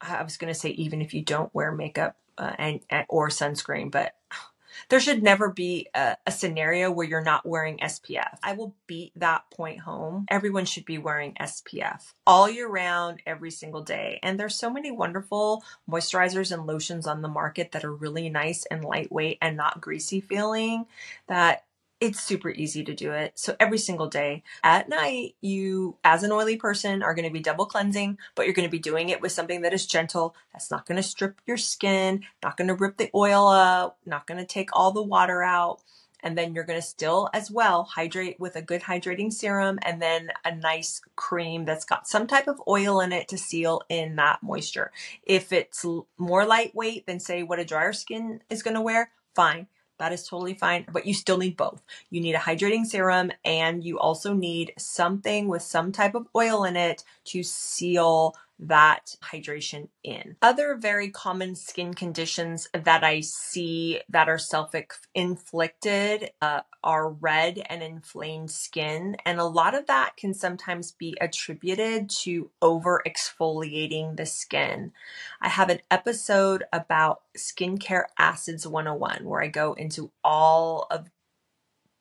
I 0.00 0.22
was 0.22 0.36
going 0.36 0.52
to 0.52 0.58
say 0.58 0.70
even 0.70 1.02
if 1.02 1.14
you 1.14 1.22
don't 1.22 1.54
wear 1.54 1.72
makeup 1.72 2.16
uh, 2.38 2.52
and, 2.58 2.80
and 2.90 3.06
or 3.08 3.28
sunscreen, 3.28 3.90
but 3.90 4.14
there 4.88 5.00
should 5.00 5.22
never 5.22 5.50
be 5.50 5.88
a, 5.94 6.16
a, 6.26 6.30
scenario 6.30 6.90
where 6.90 7.06
you're 7.06 7.22
not 7.22 7.46
wearing 7.46 7.78
SPF. 7.78 8.38
I 8.42 8.52
will 8.52 8.74
beat 8.86 9.12
that 9.16 9.50
point 9.50 9.80
home. 9.80 10.26
Everyone 10.28 10.66
should 10.66 10.84
be 10.84 10.98
wearing 10.98 11.34
SPF 11.40 12.12
all 12.26 12.48
year 12.48 12.68
round, 12.68 13.22
every 13.26 13.50
single 13.50 13.82
day. 13.82 14.20
And 14.22 14.38
there's 14.38 14.54
so 14.54 14.70
many 14.70 14.90
wonderful 14.90 15.64
moisturizers 15.90 16.52
and 16.52 16.66
lotions 16.66 17.06
on 17.06 17.22
the 17.22 17.28
market 17.28 17.72
that 17.72 17.84
are 17.84 17.92
really 17.92 18.28
nice 18.28 18.66
and 18.66 18.84
lightweight 18.84 19.38
and 19.40 19.56
not 19.56 19.80
greasy 19.80 20.20
feeling 20.20 20.86
that 21.26 21.65
it's 22.00 22.22
super 22.22 22.50
easy 22.50 22.84
to 22.84 22.94
do 22.94 23.12
it. 23.12 23.32
So 23.36 23.56
every 23.58 23.78
single 23.78 24.08
day 24.08 24.42
at 24.62 24.88
night, 24.88 25.34
you, 25.40 25.96
as 26.04 26.22
an 26.22 26.32
oily 26.32 26.56
person, 26.56 27.02
are 27.02 27.14
going 27.14 27.26
to 27.26 27.32
be 27.32 27.40
double 27.40 27.66
cleansing, 27.66 28.18
but 28.34 28.44
you're 28.44 28.54
going 28.54 28.68
to 28.68 28.72
be 28.72 28.78
doing 28.78 29.08
it 29.08 29.22
with 29.22 29.32
something 29.32 29.62
that 29.62 29.72
is 29.72 29.86
gentle. 29.86 30.34
That's 30.52 30.70
not 30.70 30.86
going 30.86 30.96
to 30.96 31.02
strip 31.02 31.40
your 31.46 31.56
skin, 31.56 32.22
not 32.42 32.56
going 32.56 32.68
to 32.68 32.74
rip 32.74 32.98
the 32.98 33.10
oil 33.14 33.48
up, 33.48 33.98
not 34.04 34.26
going 34.26 34.38
to 34.38 34.46
take 34.46 34.70
all 34.74 34.92
the 34.92 35.02
water 35.02 35.42
out. 35.42 35.80
And 36.22 36.36
then 36.36 36.54
you're 36.54 36.64
going 36.64 36.80
to 36.80 36.86
still, 36.86 37.30
as 37.32 37.50
well, 37.50 37.84
hydrate 37.84 38.40
with 38.40 38.56
a 38.56 38.62
good 38.62 38.82
hydrating 38.82 39.32
serum 39.32 39.78
and 39.82 40.02
then 40.02 40.30
a 40.44 40.54
nice 40.54 41.00
cream 41.14 41.64
that's 41.64 41.84
got 41.84 42.08
some 42.08 42.26
type 42.26 42.48
of 42.48 42.60
oil 42.66 43.00
in 43.00 43.12
it 43.12 43.28
to 43.28 43.38
seal 43.38 43.82
in 43.88 44.16
that 44.16 44.42
moisture. 44.42 44.92
If 45.22 45.52
it's 45.52 45.84
more 46.18 46.44
lightweight 46.44 47.06
than, 47.06 47.20
say, 47.20 47.42
what 47.42 47.60
a 47.60 47.64
drier 47.64 47.92
skin 47.92 48.40
is 48.50 48.62
going 48.62 48.74
to 48.74 48.80
wear, 48.82 49.10
fine 49.34 49.68
that 49.98 50.12
is 50.12 50.26
totally 50.26 50.54
fine, 50.54 50.86
but 50.92 51.06
you 51.06 51.14
still 51.14 51.38
need 51.38 51.56
both. 51.56 51.82
You 52.10 52.20
need 52.20 52.34
a 52.34 52.38
hydrating 52.38 52.84
serum 52.84 53.32
and 53.44 53.82
you 53.82 53.98
also 53.98 54.34
need 54.34 54.72
something 54.78 55.48
with 55.48 55.62
some 55.62 55.92
type 55.92 56.14
of 56.14 56.28
oil 56.34 56.64
in 56.64 56.76
it 56.76 57.04
to 57.26 57.42
seal 57.42 58.34
that 58.58 59.16
hydration 59.22 59.88
in. 60.02 60.36
Other 60.40 60.76
very 60.76 61.10
common 61.10 61.54
skin 61.54 61.94
conditions 61.94 62.68
that 62.72 63.04
I 63.04 63.20
see 63.20 64.00
that 64.08 64.28
are 64.28 64.38
self 64.38 64.74
inflicted 65.14 66.30
uh, 66.40 66.60
are 66.82 67.10
red 67.10 67.62
and 67.68 67.82
inflamed 67.82 68.50
skin. 68.50 69.16
And 69.24 69.38
a 69.38 69.44
lot 69.44 69.74
of 69.74 69.86
that 69.86 70.16
can 70.16 70.34
sometimes 70.34 70.92
be 70.92 71.16
attributed 71.20 72.10
to 72.10 72.50
over 72.62 73.02
exfoliating 73.06 74.16
the 74.16 74.26
skin. 74.26 74.92
I 75.40 75.48
have 75.48 75.68
an 75.68 75.80
episode 75.90 76.64
about 76.72 77.22
skincare 77.36 78.04
acids 78.18 78.66
101 78.66 79.24
where 79.24 79.42
I 79.42 79.48
go 79.48 79.74
into 79.74 80.10
all 80.24 80.86
of 80.90 81.10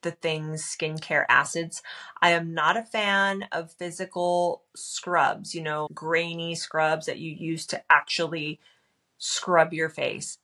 the 0.06 0.12
things 0.12 0.64
skincare 0.64 1.26
acids. 1.28 1.82
I 2.22 2.30
am 2.30 2.54
not 2.54 2.78
a 2.78 2.84
fan 2.84 3.50
of 3.52 3.74
physical 3.74 4.64
scrubs, 4.76 5.54
you 5.54 5.62
know, 5.62 5.90
grainy 5.94 6.56
scrubs 6.56 7.08
that 7.08 7.20
you 7.20 7.32
use 7.32 7.66
to 7.68 7.84
actually 7.90 8.62
scrub 9.18 9.74
your 9.74 9.90
face. 9.90 10.38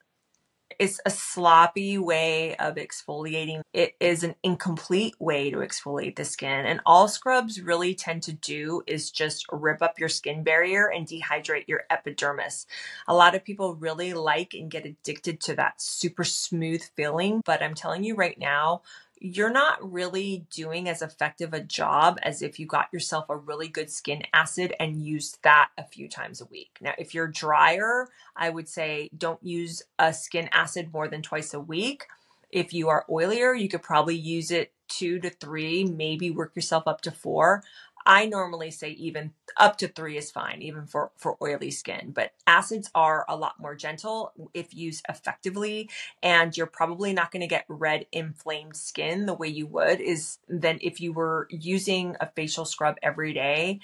It's 0.80 1.00
a 1.06 1.12
sloppy 1.12 2.00
way 2.00 2.56
of 2.56 2.76
exfoliating. 2.76 3.62
It 3.72 3.96
is 4.00 4.24
an 4.24 4.34
incomplete 4.42 5.14
way 5.20 5.52
to 5.52 5.58
exfoliate 5.58 6.16
the 6.16 6.26
skin. 6.26 6.66
And 6.66 6.82
all 6.88 7.08
scrubs 7.08 7.62
really 7.62 7.94
tend 7.94 8.24
to 8.24 8.34
do 8.34 8.82
is 8.88 9.12
just 9.12 9.46
rip 9.52 9.84
up 9.84 10.00
your 10.00 10.10
skin 10.10 10.44
barrier 10.44 10.88
and 10.88 11.08
dehydrate 11.08 11.68
your 11.68 11.84
epidermis. 11.92 12.66
A 13.08 13.14
lot 13.14 13.36
of 13.36 13.44
people 13.44 13.76
really 13.76 14.14
like 14.14 14.56
and 14.56 14.72
get 14.72 14.86
addicted 14.86 15.40
to 15.42 15.56
that 15.56 15.82
super 15.82 16.24
smooth 16.24 16.84
feeling. 16.96 17.42
But 17.46 17.62
I'm 17.62 17.76
telling 17.76 18.04
you 18.04 18.16
right 18.16 18.40
now, 18.40 18.82
you're 19.24 19.52
not 19.52 19.78
really 19.92 20.48
doing 20.50 20.90
as 20.90 21.04
effective 21.04 21.54
a 21.54 21.60
job 21.62 22.18
as 22.24 22.42
if 22.42 22.60
you 22.60 22.66
got 22.66 22.88
yourself 22.92 23.30
a 23.30 23.38
really 23.38 23.68
good 23.68 23.92
skin 23.92 24.24
acid 24.34 24.74
and 24.80 25.06
used 25.06 25.38
that 25.44 25.70
a 25.78 25.84
few 25.84 26.10
times 26.10 26.42
a 26.42 26.46
week. 26.46 26.80
Now, 26.82 26.94
if 26.98 27.14
you're 27.14 27.28
drier, 27.28 28.10
I 28.36 28.50
would 28.50 28.68
say 28.68 29.12
don't 29.16 29.42
use 29.44 29.84
a 30.00 30.12
skin 30.12 30.50
acid 30.52 30.92
more 30.92 31.08
than 31.08 31.22
twice 31.22 31.54
a 31.54 31.60
week. 31.60 32.06
If 32.50 32.74
you 32.74 32.90
are 32.90 33.06
oilier, 33.08 33.58
you 33.58 33.70
could 33.70 33.84
probably 33.84 34.16
use 34.16 34.50
it 34.50 34.72
two 34.88 35.20
to 35.20 35.30
three, 35.30 35.84
maybe 35.84 36.32
work 36.32 36.56
yourself 36.56 36.88
up 36.88 37.02
to 37.02 37.12
four. 37.12 37.64
I 38.06 38.26
normally 38.26 38.72
say 38.72 38.90
even 38.92 39.34
up 39.58 39.78
to 39.78 39.88
three 39.88 40.18
is 40.18 40.32
fine, 40.32 40.62
even 40.62 40.88
for, 40.88 41.12
for 41.18 41.38
oily 41.42 41.72
skin. 41.72 42.12
But 42.14 42.32
acids 42.48 42.90
are 42.96 43.26
a 43.28 43.36
lot 43.36 43.60
more 43.60 43.76
gentle 43.76 44.34
if 44.54 44.74
used 44.74 45.06
effectively, 45.10 45.90
and 46.24 46.56
you're 46.56 46.68
probably 46.68 47.14
not 47.14 47.32
going 47.32 47.42
to 47.42 47.48
get 47.48 47.66
red 47.68 48.06
inflamed 48.12 48.76
skin 48.76 49.26
the 49.26 49.34
way 49.34 49.48
you 49.48 49.68
would 49.68 50.02
is 50.02 50.40
than 50.48 50.80
if 50.82 51.02
you 51.02 51.14
were 51.14 51.48
using 51.50 52.16
a 52.20 52.30
facial 52.32 52.66
scrub 52.66 52.98
every 53.04 53.34
day. 53.34 53.80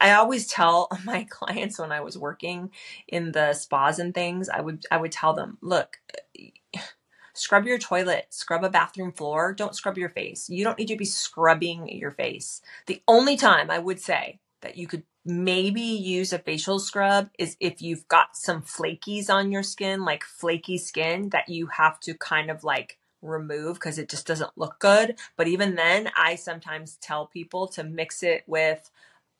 I 0.00 0.12
always 0.12 0.46
tell 0.46 0.88
my 1.04 1.26
clients 1.28 1.78
when 1.78 1.92
I 1.92 2.00
was 2.00 2.18
working 2.18 2.70
in 3.08 3.32
the 3.32 3.52
spas 3.54 3.98
and 3.98 4.14
things, 4.14 4.48
I 4.48 4.60
would 4.60 4.84
I 4.90 4.96
would 4.98 5.12
tell 5.12 5.34
them, 5.34 5.58
look, 5.60 5.98
Scrub 7.34 7.66
your 7.66 7.78
toilet, 7.78 8.26
scrub 8.30 8.64
a 8.64 8.70
bathroom 8.70 9.12
floor, 9.12 9.52
don't 9.52 9.74
scrub 9.74 9.98
your 9.98 10.08
face. 10.08 10.48
You 10.48 10.64
don't 10.64 10.78
need 10.78 10.88
to 10.88 10.96
be 10.96 11.04
scrubbing 11.04 11.88
your 11.88 12.12
face. 12.12 12.62
The 12.86 13.02
only 13.08 13.36
time 13.36 13.70
I 13.70 13.78
would 13.78 14.00
say 14.00 14.38
that 14.60 14.76
you 14.76 14.86
could 14.86 15.02
maybe 15.24 15.80
use 15.80 16.32
a 16.32 16.38
facial 16.38 16.78
scrub 16.78 17.30
is 17.38 17.56
if 17.60 17.82
you've 17.82 18.06
got 18.08 18.36
some 18.36 18.62
flakies 18.62 19.30
on 19.30 19.50
your 19.50 19.62
skin, 19.62 20.04
like 20.04 20.22
flaky 20.24 20.78
skin 20.78 21.30
that 21.30 21.48
you 21.48 21.66
have 21.66 21.98
to 22.00 22.14
kind 22.14 22.50
of 22.50 22.62
like 22.62 22.98
remove 23.20 23.74
because 23.74 23.98
it 23.98 24.08
just 24.08 24.26
doesn't 24.26 24.56
look 24.56 24.78
good. 24.78 25.18
But 25.36 25.48
even 25.48 25.74
then, 25.74 26.10
I 26.16 26.36
sometimes 26.36 26.96
tell 27.00 27.26
people 27.26 27.66
to 27.68 27.82
mix 27.82 28.22
it 28.22 28.44
with 28.46 28.90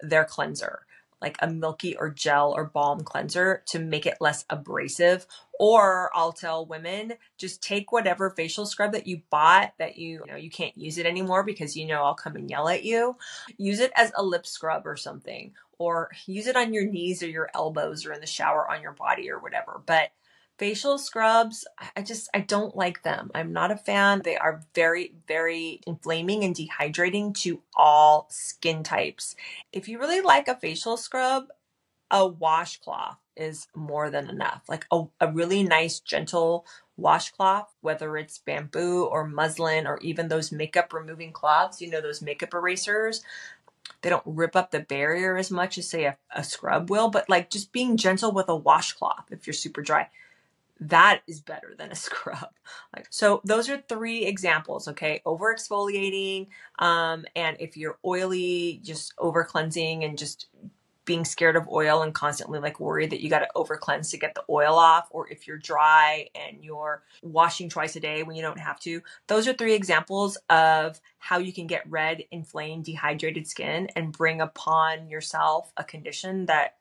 their 0.00 0.24
cleanser 0.24 0.84
like 1.20 1.36
a 1.40 1.50
milky 1.50 1.96
or 1.96 2.10
gel 2.10 2.52
or 2.56 2.64
balm 2.64 3.00
cleanser 3.00 3.62
to 3.66 3.78
make 3.78 4.06
it 4.06 4.18
less 4.20 4.44
abrasive. 4.50 5.26
Or 5.58 6.10
I'll 6.14 6.32
tell 6.32 6.66
women 6.66 7.14
just 7.38 7.62
take 7.62 7.92
whatever 7.92 8.30
facial 8.30 8.66
scrub 8.66 8.92
that 8.92 9.06
you 9.06 9.22
bought 9.30 9.72
that 9.78 9.96
you, 9.96 10.22
you 10.26 10.32
know 10.32 10.36
you 10.36 10.50
can't 10.50 10.76
use 10.76 10.98
it 10.98 11.06
anymore 11.06 11.44
because 11.44 11.76
you 11.76 11.86
know 11.86 12.02
I'll 12.02 12.14
come 12.14 12.36
and 12.36 12.50
yell 12.50 12.68
at 12.68 12.84
you. 12.84 13.16
Use 13.56 13.80
it 13.80 13.92
as 13.96 14.12
a 14.16 14.22
lip 14.22 14.46
scrub 14.46 14.86
or 14.86 14.96
something, 14.96 15.52
or 15.78 16.10
use 16.26 16.46
it 16.46 16.56
on 16.56 16.74
your 16.74 16.86
knees 16.86 17.22
or 17.22 17.28
your 17.28 17.50
elbows 17.54 18.04
or 18.04 18.12
in 18.12 18.20
the 18.20 18.26
shower 18.26 18.68
on 18.70 18.82
your 18.82 18.92
body 18.92 19.30
or 19.30 19.38
whatever. 19.38 19.80
But 19.86 20.10
facial 20.58 20.98
scrubs 20.98 21.66
i 21.96 22.02
just 22.02 22.28
i 22.32 22.40
don't 22.40 22.76
like 22.76 23.02
them 23.02 23.30
i'm 23.34 23.52
not 23.52 23.72
a 23.72 23.76
fan 23.76 24.22
they 24.24 24.36
are 24.36 24.62
very 24.74 25.12
very 25.26 25.80
inflaming 25.86 26.44
and 26.44 26.54
dehydrating 26.54 27.34
to 27.34 27.60
all 27.74 28.26
skin 28.30 28.82
types 28.82 29.34
if 29.72 29.88
you 29.88 29.98
really 29.98 30.20
like 30.20 30.46
a 30.46 30.54
facial 30.54 30.96
scrub 30.96 31.46
a 32.10 32.26
washcloth 32.26 33.18
is 33.36 33.66
more 33.74 34.10
than 34.10 34.28
enough. 34.28 34.62
Like 34.68 34.86
a, 34.92 35.04
a 35.20 35.32
really 35.32 35.62
nice, 35.62 36.00
gentle 36.00 36.66
washcloth, 36.96 37.74
whether 37.80 38.16
it's 38.16 38.38
bamboo 38.38 39.04
or 39.04 39.26
muslin 39.26 39.86
or 39.86 39.98
even 39.98 40.28
those 40.28 40.52
makeup 40.52 40.92
removing 40.92 41.32
cloths, 41.32 41.80
you 41.80 41.90
know, 41.90 42.00
those 42.00 42.22
makeup 42.22 42.54
erasers. 42.54 43.22
They 44.02 44.10
don't 44.10 44.22
rip 44.24 44.54
up 44.54 44.70
the 44.70 44.80
barrier 44.80 45.36
as 45.36 45.50
much 45.50 45.76
as, 45.76 45.88
say, 45.88 46.04
a, 46.04 46.16
a 46.34 46.44
scrub 46.44 46.88
will, 46.88 47.08
but 47.08 47.28
like 47.28 47.50
just 47.50 47.72
being 47.72 47.96
gentle 47.96 48.32
with 48.32 48.48
a 48.48 48.56
washcloth 48.56 49.26
if 49.30 49.46
you're 49.46 49.54
super 49.54 49.82
dry 49.82 50.08
that 50.80 51.22
is 51.26 51.40
better 51.40 51.74
than 51.78 51.90
a 51.90 51.94
scrub. 52.06 52.50
Like 52.94 53.06
so 53.10 53.40
those 53.44 53.68
are 53.68 53.78
three 53.88 54.24
examples, 54.26 54.88
okay? 54.88 55.22
Over 55.24 55.54
exfoliating 55.54 56.48
um 56.78 57.24
and 57.36 57.56
if 57.60 57.76
you're 57.76 57.98
oily, 58.04 58.80
just 58.82 59.14
over 59.18 59.44
cleansing 59.44 60.04
and 60.04 60.18
just 60.18 60.48
being 61.04 61.24
scared 61.24 61.56
of 61.56 61.68
oil 61.68 62.02
and 62.02 62.14
constantly 62.14 62.58
like 62.58 62.80
worried 62.80 63.10
that 63.10 63.22
you 63.22 63.28
got 63.28 63.40
to 63.40 63.48
over 63.54 63.76
cleanse 63.76 64.10
to 64.10 64.16
get 64.16 64.34
the 64.34 64.44
oil 64.48 64.76
off, 64.76 65.08
or 65.10 65.28
if 65.30 65.46
you're 65.46 65.58
dry 65.58 66.28
and 66.34 66.64
you're 66.64 67.02
washing 67.22 67.68
twice 67.68 67.96
a 67.96 68.00
day 68.00 68.22
when 68.22 68.36
you 68.36 68.42
don't 68.42 68.58
have 68.58 68.80
to. 68.80 69.02
Those 69.26 69.46
are 69.46 69.52
three 69.52 69.74
examples 69.74 70.38
of 70.48 71.00
how 71.18 71.38
you 71.38 71.52
can 71.52 71.66
get 71.66 71.88
red, 71.88 72.24
inflamed, 72.30 72.84
dehydrated 72.84 73.46
skin 73.46 73.88
and 73.96 74.12
bring 74.12 74.40
upon 74.40 75.08
yourself 75.08 75.72
a 75.76 75.84
condition 75.84 76.46
that 76.46 76.76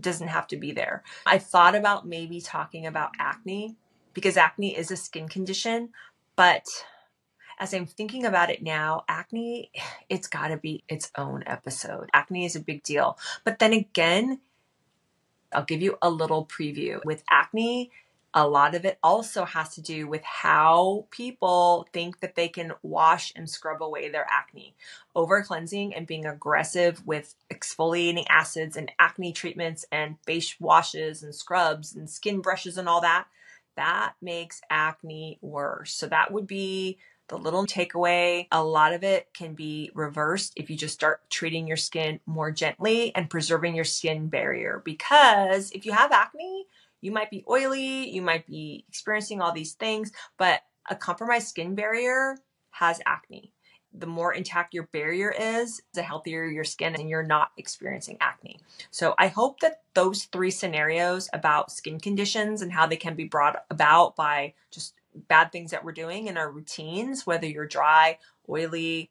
doesn't 0.00 0.28
have 0.28 0.46
to 0.48 0.56
be 0.56 0.72
there. 0.72 1.02
I 1.26 1.38
thought 1.38 1.74
about 1.74 2.06
maybe 2.06 2.40
talking 2.40 2.86
about 2.86 3.12
acne 3.18 3.76
because 4.14 4.36
acne 4.36 4.76
is 4.76 4.90
a 4.90 4.96
skin 4.96 5.28
condition, 5.28 5.90
but 6.36 6.64
as 7.58 7.74
I'm 7.74 7.86
thinking 7.86 8.24
about 8.24 8.50
it 8.50 8.62
now, 8.62 9.04
acne, 9.08 9.70
it's 10.08 10.28
got 10.28 10.48
to 10.48 10.56
be 10.56 10.84
its 10.88 11.10
own 11.16 11.42
episode. 11.46 12.08
Acne 12.12 12.44
is 12.44 12.56
a 12.56 12.60
big 12.60 12.82
deal. 12.82 13.18
But 13.44 13.58
then 13.58 13.72
again, 13.72 14.40
I'll 15.52 15.64
give 15.64 15.82
you 15.82 15.98
a 16.00 16.10
little 16.10 16.46
preview. 16.46 17.04
With 17.04 17.24
acne, 17.30 17.90
a 18.34 18.46
lot 18.46 18.74
of 18.74 18.84
it 18.84 18.98
also 19.02 19.44
has 19.44 19.74
to 19.74 19.82
do 19.82 20.06
with 20.06 20.22
how 20.22 21.06
people 21.10 21.88
think 21.92 22.20
that 22.20 22.34
they 22.34 22.48
can 22.48 22.72
wash 22.82 23.32
and 23.34 23.48
scrub 23.48 23.82
away 23.82 24.10
their 24.10 24.26
acne. 24.28 24.74
Over 25.14 25.42
cleansing 25.42 25.94
and 25.94 26.06
being 26.06 26.26
aggressive 26.26 27.06
with 27.06 27.34
exfoliating 27.50 28.26
acids 28.28 28.76
and 28.76 28.92
acne 28.98 29.32
treatments 29.32 29.86
and 29.90 30.16
face 30.26 30.56
washes 30.60 31.22
and 31.22 31.34
scrubs 31.34 31.94
and 31.94 32.08
skin 32.08 32.40
brushes 32.40 32.76
and 32.76 32.88
all 32.88 33.00
that, 33.00 33.26
that 33.76 34.12
makes 34.20 34.60
acne 34.68 35.38
worse. 35.40 35.94
So 35.94 36.06
that 36.08 36.30
would 36.30 36.46
be 36.46 36.98
the 37.28 37.38
little 37.38 37.66
takeaway. 37.66 38.46
A 38.52 38.62
lot 38.62 38.92
of 38.92 39.04
it 39.04 39.28
can 39.32 39.54
be 39.54 39.90
reversed 39.94 40.52
if 40.56 40.68
you 40.68 40.76
just 40.76 40.94
start 40.94 41.20
treating 41.30 41.66
your 41.66 41.76
skin 41.76 42.20
more 42.26 42.50
gently 42.50 43.14
and 43.14 43.30
preserving 43.30 43.74
your 43.74 43.84
skin 43.84 44.28
barrier. 44.28 44.82
Because 44.84 45.70
if 45.70 45.86
you 45.86 45.92
have 45.92 46.12
acne, 46.12 46.66
you 47.00 47.12
might 47.12 47.30
be 47.30 47.44
oily, 47.48 48.08
you 48.08 48.22
might 48.22 48.46
be 48.46 48.84
experiencing 48.88 49.40
all 49.40 49.52
these 49.52 49.74
things, 49.74 50.12
but 50.36 50.62
a 50.90 50.96
compromised 50.96 51.48
skin 51.48 51.74
barrier 51.74 52.36
has 52.70 53.00
acne. 53.06 53.52
The 53.94 54.06
more 54.06 54.34
intact 54.34 54.74
your 54.74 54.88
barrier 54.92 55.34
is, 55.38 55.80
the 55.94 56.02
healthier 56.02 56.44
your 56.44 56.64
skin 56.64 56.94
and 56.94 57.08
you're 57.08 57.22
not 57.22 57.52
experiencing 57.56 58.18
acne. 58.20 58.60
So 58.90 59.14
I 59.18 59.28
hope 59.28 59.60
that 59.60 59.82
those 59.94 60.24
three 60.24 60.50
scenarios 60.50 61.28
about 61.32 61.72
skin 61.72 61.98
conditions 61.98 62.62
and 62.62 62.72
how 62.72 62.86
they 62.86 62.96
can 62.96 63.14
be 63.14 63.24
brought 63.24 63.64
about 63.70 64.14
by 64.14 64.54
just 64.70 64.94
bad 65.26 65.50
things 65.50 65.70
that 65.70 65.84
we're 65.84 65.92
doing 65.92 66.26
in 66.26 66.36
our 66.36 66.50
routines, 66.50 67.26
whether 67.26 67.46
you're 67.46 67.66
dry, 67.66 68.18
oily, 68.48 69.10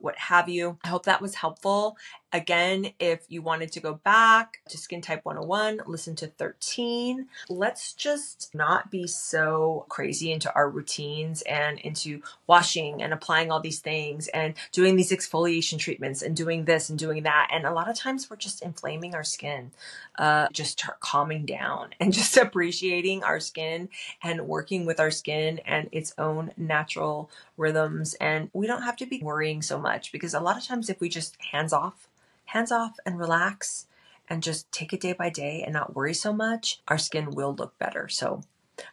what 0.00 0.18
have 0.18 0.48
you. 0.48 0.78
I 0.84 0.88
hope 0.88 1.04
that 1.06 1.22
was 1.22 1.36
helpful. 1.36 1.96
Again, 2.32 2.92
if 2.98 3.24
you 3.28 3.40
wanted 3.40 3.70
to 3.72 3.80
go 3.80 3.94
back 3.94 4.58
to 4.68 4.76
Skin 4.76 5.00
Type 5.00 5.24
101, 5.24 5.82
listen 5.86 6.16
to 6.16 6.26
13. 6.26 7.28
Let's 7.48 7.92
just 7.94 8.52
not 8.52 8.90
be 8.90 9.06
so 9.06 9.86
crazy 9.88 10.32
into 10.32 10.52
our 10.52 10.68
routines 10.68 11.42
and 11.42 11.78
into 11.78 12.22
washing 12.48 13.00
and 13.00 13.12
applying 13.12 13.52
all 13.52 13.60
these 13.60 13.78
things 13.78 14.26
and 14.28 14.54
doing 14.72 14.96
these 14.96 15.12
exfoliation 15.12 15.78
treatments 15.78 16.20
and 16.20 16.36
doing 16.36 16.64
this 16.64 16.90
and 16.90 16.98
doing 16.98 17.22
that. 17.22 17.48
And 17.52 17.64
a 17.64 17.72
lot 17.72 17.88
of 17.88 17.96
times 17.96 18.28
we're 18.28 18.36
just 18.36 18.60
inflaming 18.60 19.14
our 19.14 19.24
skin, 19.24 19.70
uh, 20.18 20.48
just 20.52 20.84
calming 20.98 21.46
down 21.46 21.90
and 22.00 22.12
just 22.12 22.36
appreciating 22.36 23.22
our 23.22 23.38
skin 23.38 23.88
and 24.20 24.48
working 24.48 24.84
with 24.84 24.98
our 24.98 25.12
skin 25.12 25.60
and 25.64 25.88
its 25.92 26.12
own 26.18 26.50
natural 26.56 27.30
rhythms. 27.56 28.14
And 28.14 28.50
we 28.52 28.66
don't 28.66 28.82
have 28.82 28.96
to 28.96 29.06
be 29.06 29.20
worrying 29.22 29.62
so 29.62 29.78
much 29.78 30.10
because 30.10 30.34
a 30.34 30.40
lot 30.40 30.56
of 30.56 30.64
times 30.64 30.90
if 30.90 31.00
we 31.00 31.08
just 31.08 31.36
hands 31.52 31.72
off, 31.72 32.08
hands 32.46 32.72
off 32.72 32.96
and 33.04 33.18
relax 33.18 33.86
and 34.28 34.42
just 34.42 34.70
take 34.72 34.92
it 34.92 35.00
day 35.00 35.12
by 35.12 35.30
day 35.30 35.62
and 35.62 35.72
not 35.72 35.94
worry 35.94 36.14
so 36.14 36.32
much, 36.32 36.80
our 36.88 36.98
skin 36.98 37.30
will 37.30 37.54
look 37.54 37.78
better. 37.78 38.08
So 38.08 38.42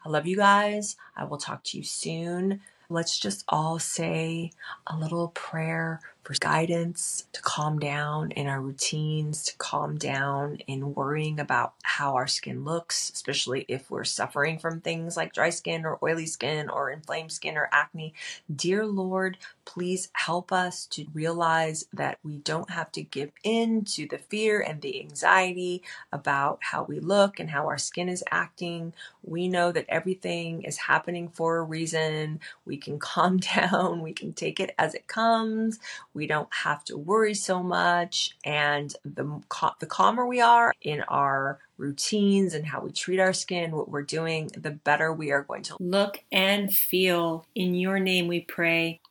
I 0.05 0.09
love 0.09 0.27
you 0.27 0.35
guys. 0.35 0.95
I 1.15 1.25
will 1.25 1.37
talk 1.37 1.63
to 1.65 1.77
you 1.77 1.83
soon. 1.83 2.61
Let's 2.89 3.17
just 3.17 3.43
all 3.49 3.79
say 3.79 4.51
a 4.85 4.95
little 4.97 5.29
prayer 5.29 6.01
for 6.23 6.35
guidance 6.39 7.25
to 7.33 7.41
calm 7.41 7.79
down 7.79 8.31
in 8.31 8.47
our 8.47 8.61
routines, 8.61 9.43
to 9.45 9.57
calm 9.57 9.97
down 9.97 10.57
in 10.67 10.95
worrying 10.95 11.39
about 11.39 11.73
how 11.83 12.15
our 12.15 12.27
skin 12.27 12.65
looks, 12.65 13.11
especially 13.13 13.65
if 13.67 13.91
we're 13.91 14.05
suffering 14.05 14.59
from 14.59 14.81
things 14.81 15.17
like 15.17 15.33
dry 15.33 15.49
skin 15.51 15.85
or 15.85 15.99
oily 16.03 16.27
skin 16.27 16.69
or 16.69 16.91
inflamed 16.91 17.31
skin 17.31 17.57
or 17.57 17.69
acne. 17.73 18.13
Dear 18.55 18.85
Lord, 18.85 19.37
please 19.65 20.09
help 20.13 20.51
us 20.51 20.85
to 20.87 21.05
realize 21.13 21.85
that 21.93 22.19
we 22.23 22.37
don't 22.37 22.71
have 22.71 22.91
to 22.93 23.03
give 23.03 23.31
in 23.43 23.85
to 23.85 24.07
the 24.07 24.19
fear 24.19 24.61
and 24.61 24.81
the 24.81 24.99
anxiety 25.01 25.83
about 26.11 26.59
how 26.61 26.83
we 26.83 26.99
look 26.99 27.39
and 27.39 27.51
how 27.51 27.67
our 27.67 27.77
skin 27.79 28.09
is 28.09 28.23
acting. 28.31 28.93
We 29.23 29.47
know 29.47 29.71
that 29.73 29.85
everything 29.89 30.63
is 30.63 30.77
happening 30.77 31.29
for 31.29 31.57
a 31.57 31.63
reason. 31.63 32.39
We 32.65 32.77
can 32.77 32.99
calm 33.13 33.37
down, 33.39 34.01
we 34.03 34.13
can 34.13 34.33
take 34.33 34.59
it 34.59 34.75
as 34.79 34.93
it 34.95 35.07
comes. 35.07 35.79
We 36.13 36.27
don't 36.27 36.53
have 36.53 36.83
to 36.85 36.97
worry 36.97 37.33
so 37.33 37.63
much. 37.63 38.35
And 38.45 38.93
the, 39.03 39.41
the 39.79 39.85
calmer 39.85 40.25
we 40.25 40.41
are 40.41 40.73
in 40.81 41.01
our 41.01 41.59
routines 41.77 42.53
and 42.53 42.65
how 42.65 42.81
we 42.81 42.91
treat 42.91 43.19
our 43.19 43.33
skin, 43.33 43.71
what 43.71 43.89
we're 43.89 44.03
doing, 44.03 44.51
the 44.55 44.71
better 44.71 45.11
we 45.11 45.31
are 45.31 45.43
going 45.43 45.63
to 45.63 45.77
look 45.79 46.19
and 46.31 46.73
feel. 46.73 47.45
In 47.55 47.73
your 47.75 47.99
name 47.99 48.27
we 48.27 48.41
pray. 48.41 49.01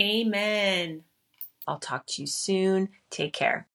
Amen. 0.00 1.04
I'll 1.66 1.78
talk 1.78 2.06
to 2.08 2.22
you 2.22 2.26
soon. 2.26 2.88
Take 3.10 3.32
care. 3.32 3.66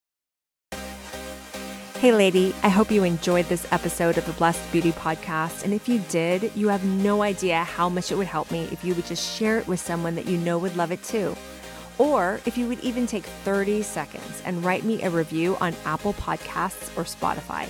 Hey, 2.03 2.11
lady, 2.11 2.53
I 2.63 2.67
hope 2.67 2.91
you 2.91 3.05
enjoyed 3.05 3.45
this 3.45 3.65
episode 3.71 4.17
of 4.17 4.25
the 4.25 4.33
Blessed 4.33 4.69
Beauty 4.73 4.91
Podcast. 4.91 5.63
And 5.63 5.73
if 5.73 5.87
you 5.87 5.99
did, 6.09 6.51
you 6.53 6.67
have 6.67 6.83
no 6.83 7.21
idea 7.21 7.63
how 7.63 7.87
much 7.87 8.11
it 8.11 8.15
would 8.15 8.27
help 8.27 8.51
me 8.51 8.67
if 8.73 8.83
you 8.83 8.93
would 8.93 9.05
just 9.05 9.37
share 9.37 9.57
it 9.57 9.67
with 9.69 9.79
someone 9.79 10.15
that 10.15 10.25
you 10.25 10.37
know 10.37 10.57
would 10.57 10.75
love 10.75 10.91
it 10.91 11.01
too. 11.01 11.33
Or 11.97 12.39
if 12.45 12.57
you 12.57 12.67
would 12.67 12.79
even 12.79 13.07
take 13.07 13.23
30 13.23 13.81
seconds 13.83 14.41
and 14.45 14.63
write 14.63 14.83
me 14.83 15.03
a 15.03 15.09
review 15.09 15.57
on 15.61 15.75
Apple 15.85 16.13
Podcasts 16.13 16.95
or 16.97 17.03
Spotify. 17.03 17.67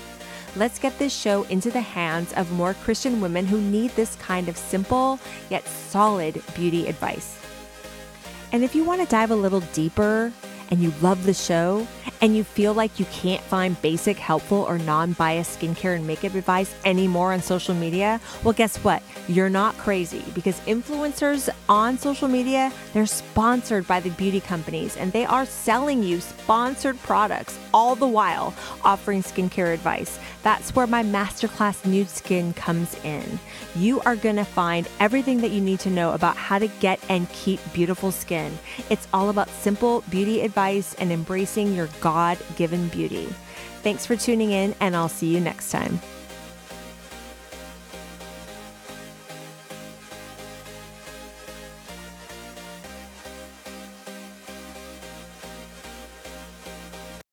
Let's 0.56 0.78
get 0.78 0.98
this 1.00 1.14
show 1.14 1.44
into 1.44 1.72
the 1.72 1.82
hands 1.82 2.32
of 2.34 2.52
more 2.52 2.76
Christian 2.76 3.20
women 3.20 3.46
who 3.46 3.60
need 3.60 3.92
this 3.92 4.16
kind 4.18 4.48
of 4.48 4.58
simple 4.58 5.20
yet 5.50 5.68
solid 5.68 6.42
beauty 6.56 6.88
advice. 6.88 7.38
And 8.52 8.64
if 8.64 8.76
you 8.76 8.84
want 8.84 9.02
to 9.02 9.08
dive 9.08 9.32
a 9.32 9.36
little 9.36 9.62
deeper 9.74 10.32
and 10.70 10.80
you 10.80 10.94
love 11.02 11.26
the 11.26 11.34
show 11.34 11.88
and 12.24 12.38
you 12.38 12.44
feel 12.46 12.74
like 12.74 13.02
you 13.02 13.06
can't 13.08 13.42
find 13.42 13.80
basic, 13.82 14.18
helpful, 14.18 14.60
or 14.60 14.80
non 14.80 15.12
biased 15.12 15.60
skincare 15.60 15.98
and 15.98 16.08
makeup 16.08 16.34
advice 16.36 16.74
anymore 16.86 17.34
on 17.34 17.42
social 17.42 17.76
media, 17.76 18.22
well, 18.46 18.54
guess 18.54 18.78
what? 18.78 19.04
You're 19.28 19.50
not 19.50 19.78
crazy 19.78 20.24
because 20.34 20.58
influencers 20.62 21.50
on 21.68 21.98
social 21.98 22.30
media, 22.30 22.72
they're 22.94 23.06
sponsored 23.06 23.86
by 23.88 24.00
the 24.00 24.10
beauty 24.12 24.40
companies 24.40 24.96
and 24.96 25.12
they 25.12 25.26
are 25.26 25.46
selling 25.46 26.02
you 26.02 26.22
sponsored 26.22 26.98
products 27.02 27.60
all 27.74 27.94
the 27.94 28.08
while 28.08 28.54
offering 28.86 29.22
skincare 29.22 29.74
advice. 29.74 30.18
That's 30.44 30.74
where 30.76 30.88
my 30.88 31.04
masterclass 31.04 31.86
Nude 31.86 32.10
Skin 32.10 32.54
comes 32.54 32.96
in. 33.04 33.40
You 33.76 34.00
are 34.02 34.16
going 34.16 34.36
to 34.38 34.46
find 34.46 34.88
everything 35.00 35.42
that 35.42 35.52
you 35.52 35.60
need 35.60 35.80
to 35.82 35.90
know 35.90 36.14
about 36.14 36.38
how 36.38 36.60
to 36.60 36.68
get 36.80 37.02
and 37.10 37.30
keep 37.32 37.60
beautiful 37.74 38.12
skin. 38.12 38.58
It's 38.90 39.08
all 39.14 39.30
about 39.30 39.50
simple 39.50 40.04
beauty 40.10 40.42
advice 40.42 40.94
and 40.96 41.12
embracing 41.12 41.74
your 41.74 41.88
God 42.14 42.38
given 42.58 42.90
beauty. 42.90 43.26
Thanks 43.82 44.06
for 44.06 44.16
tuning 44.16 44.52
in, 44.52 44.76
and 44.80 44.96
I'll 44.96 45.10
see 45.10 45.34
you 45.34 45.40
next 45.40 45.72
time. 45.72 46.00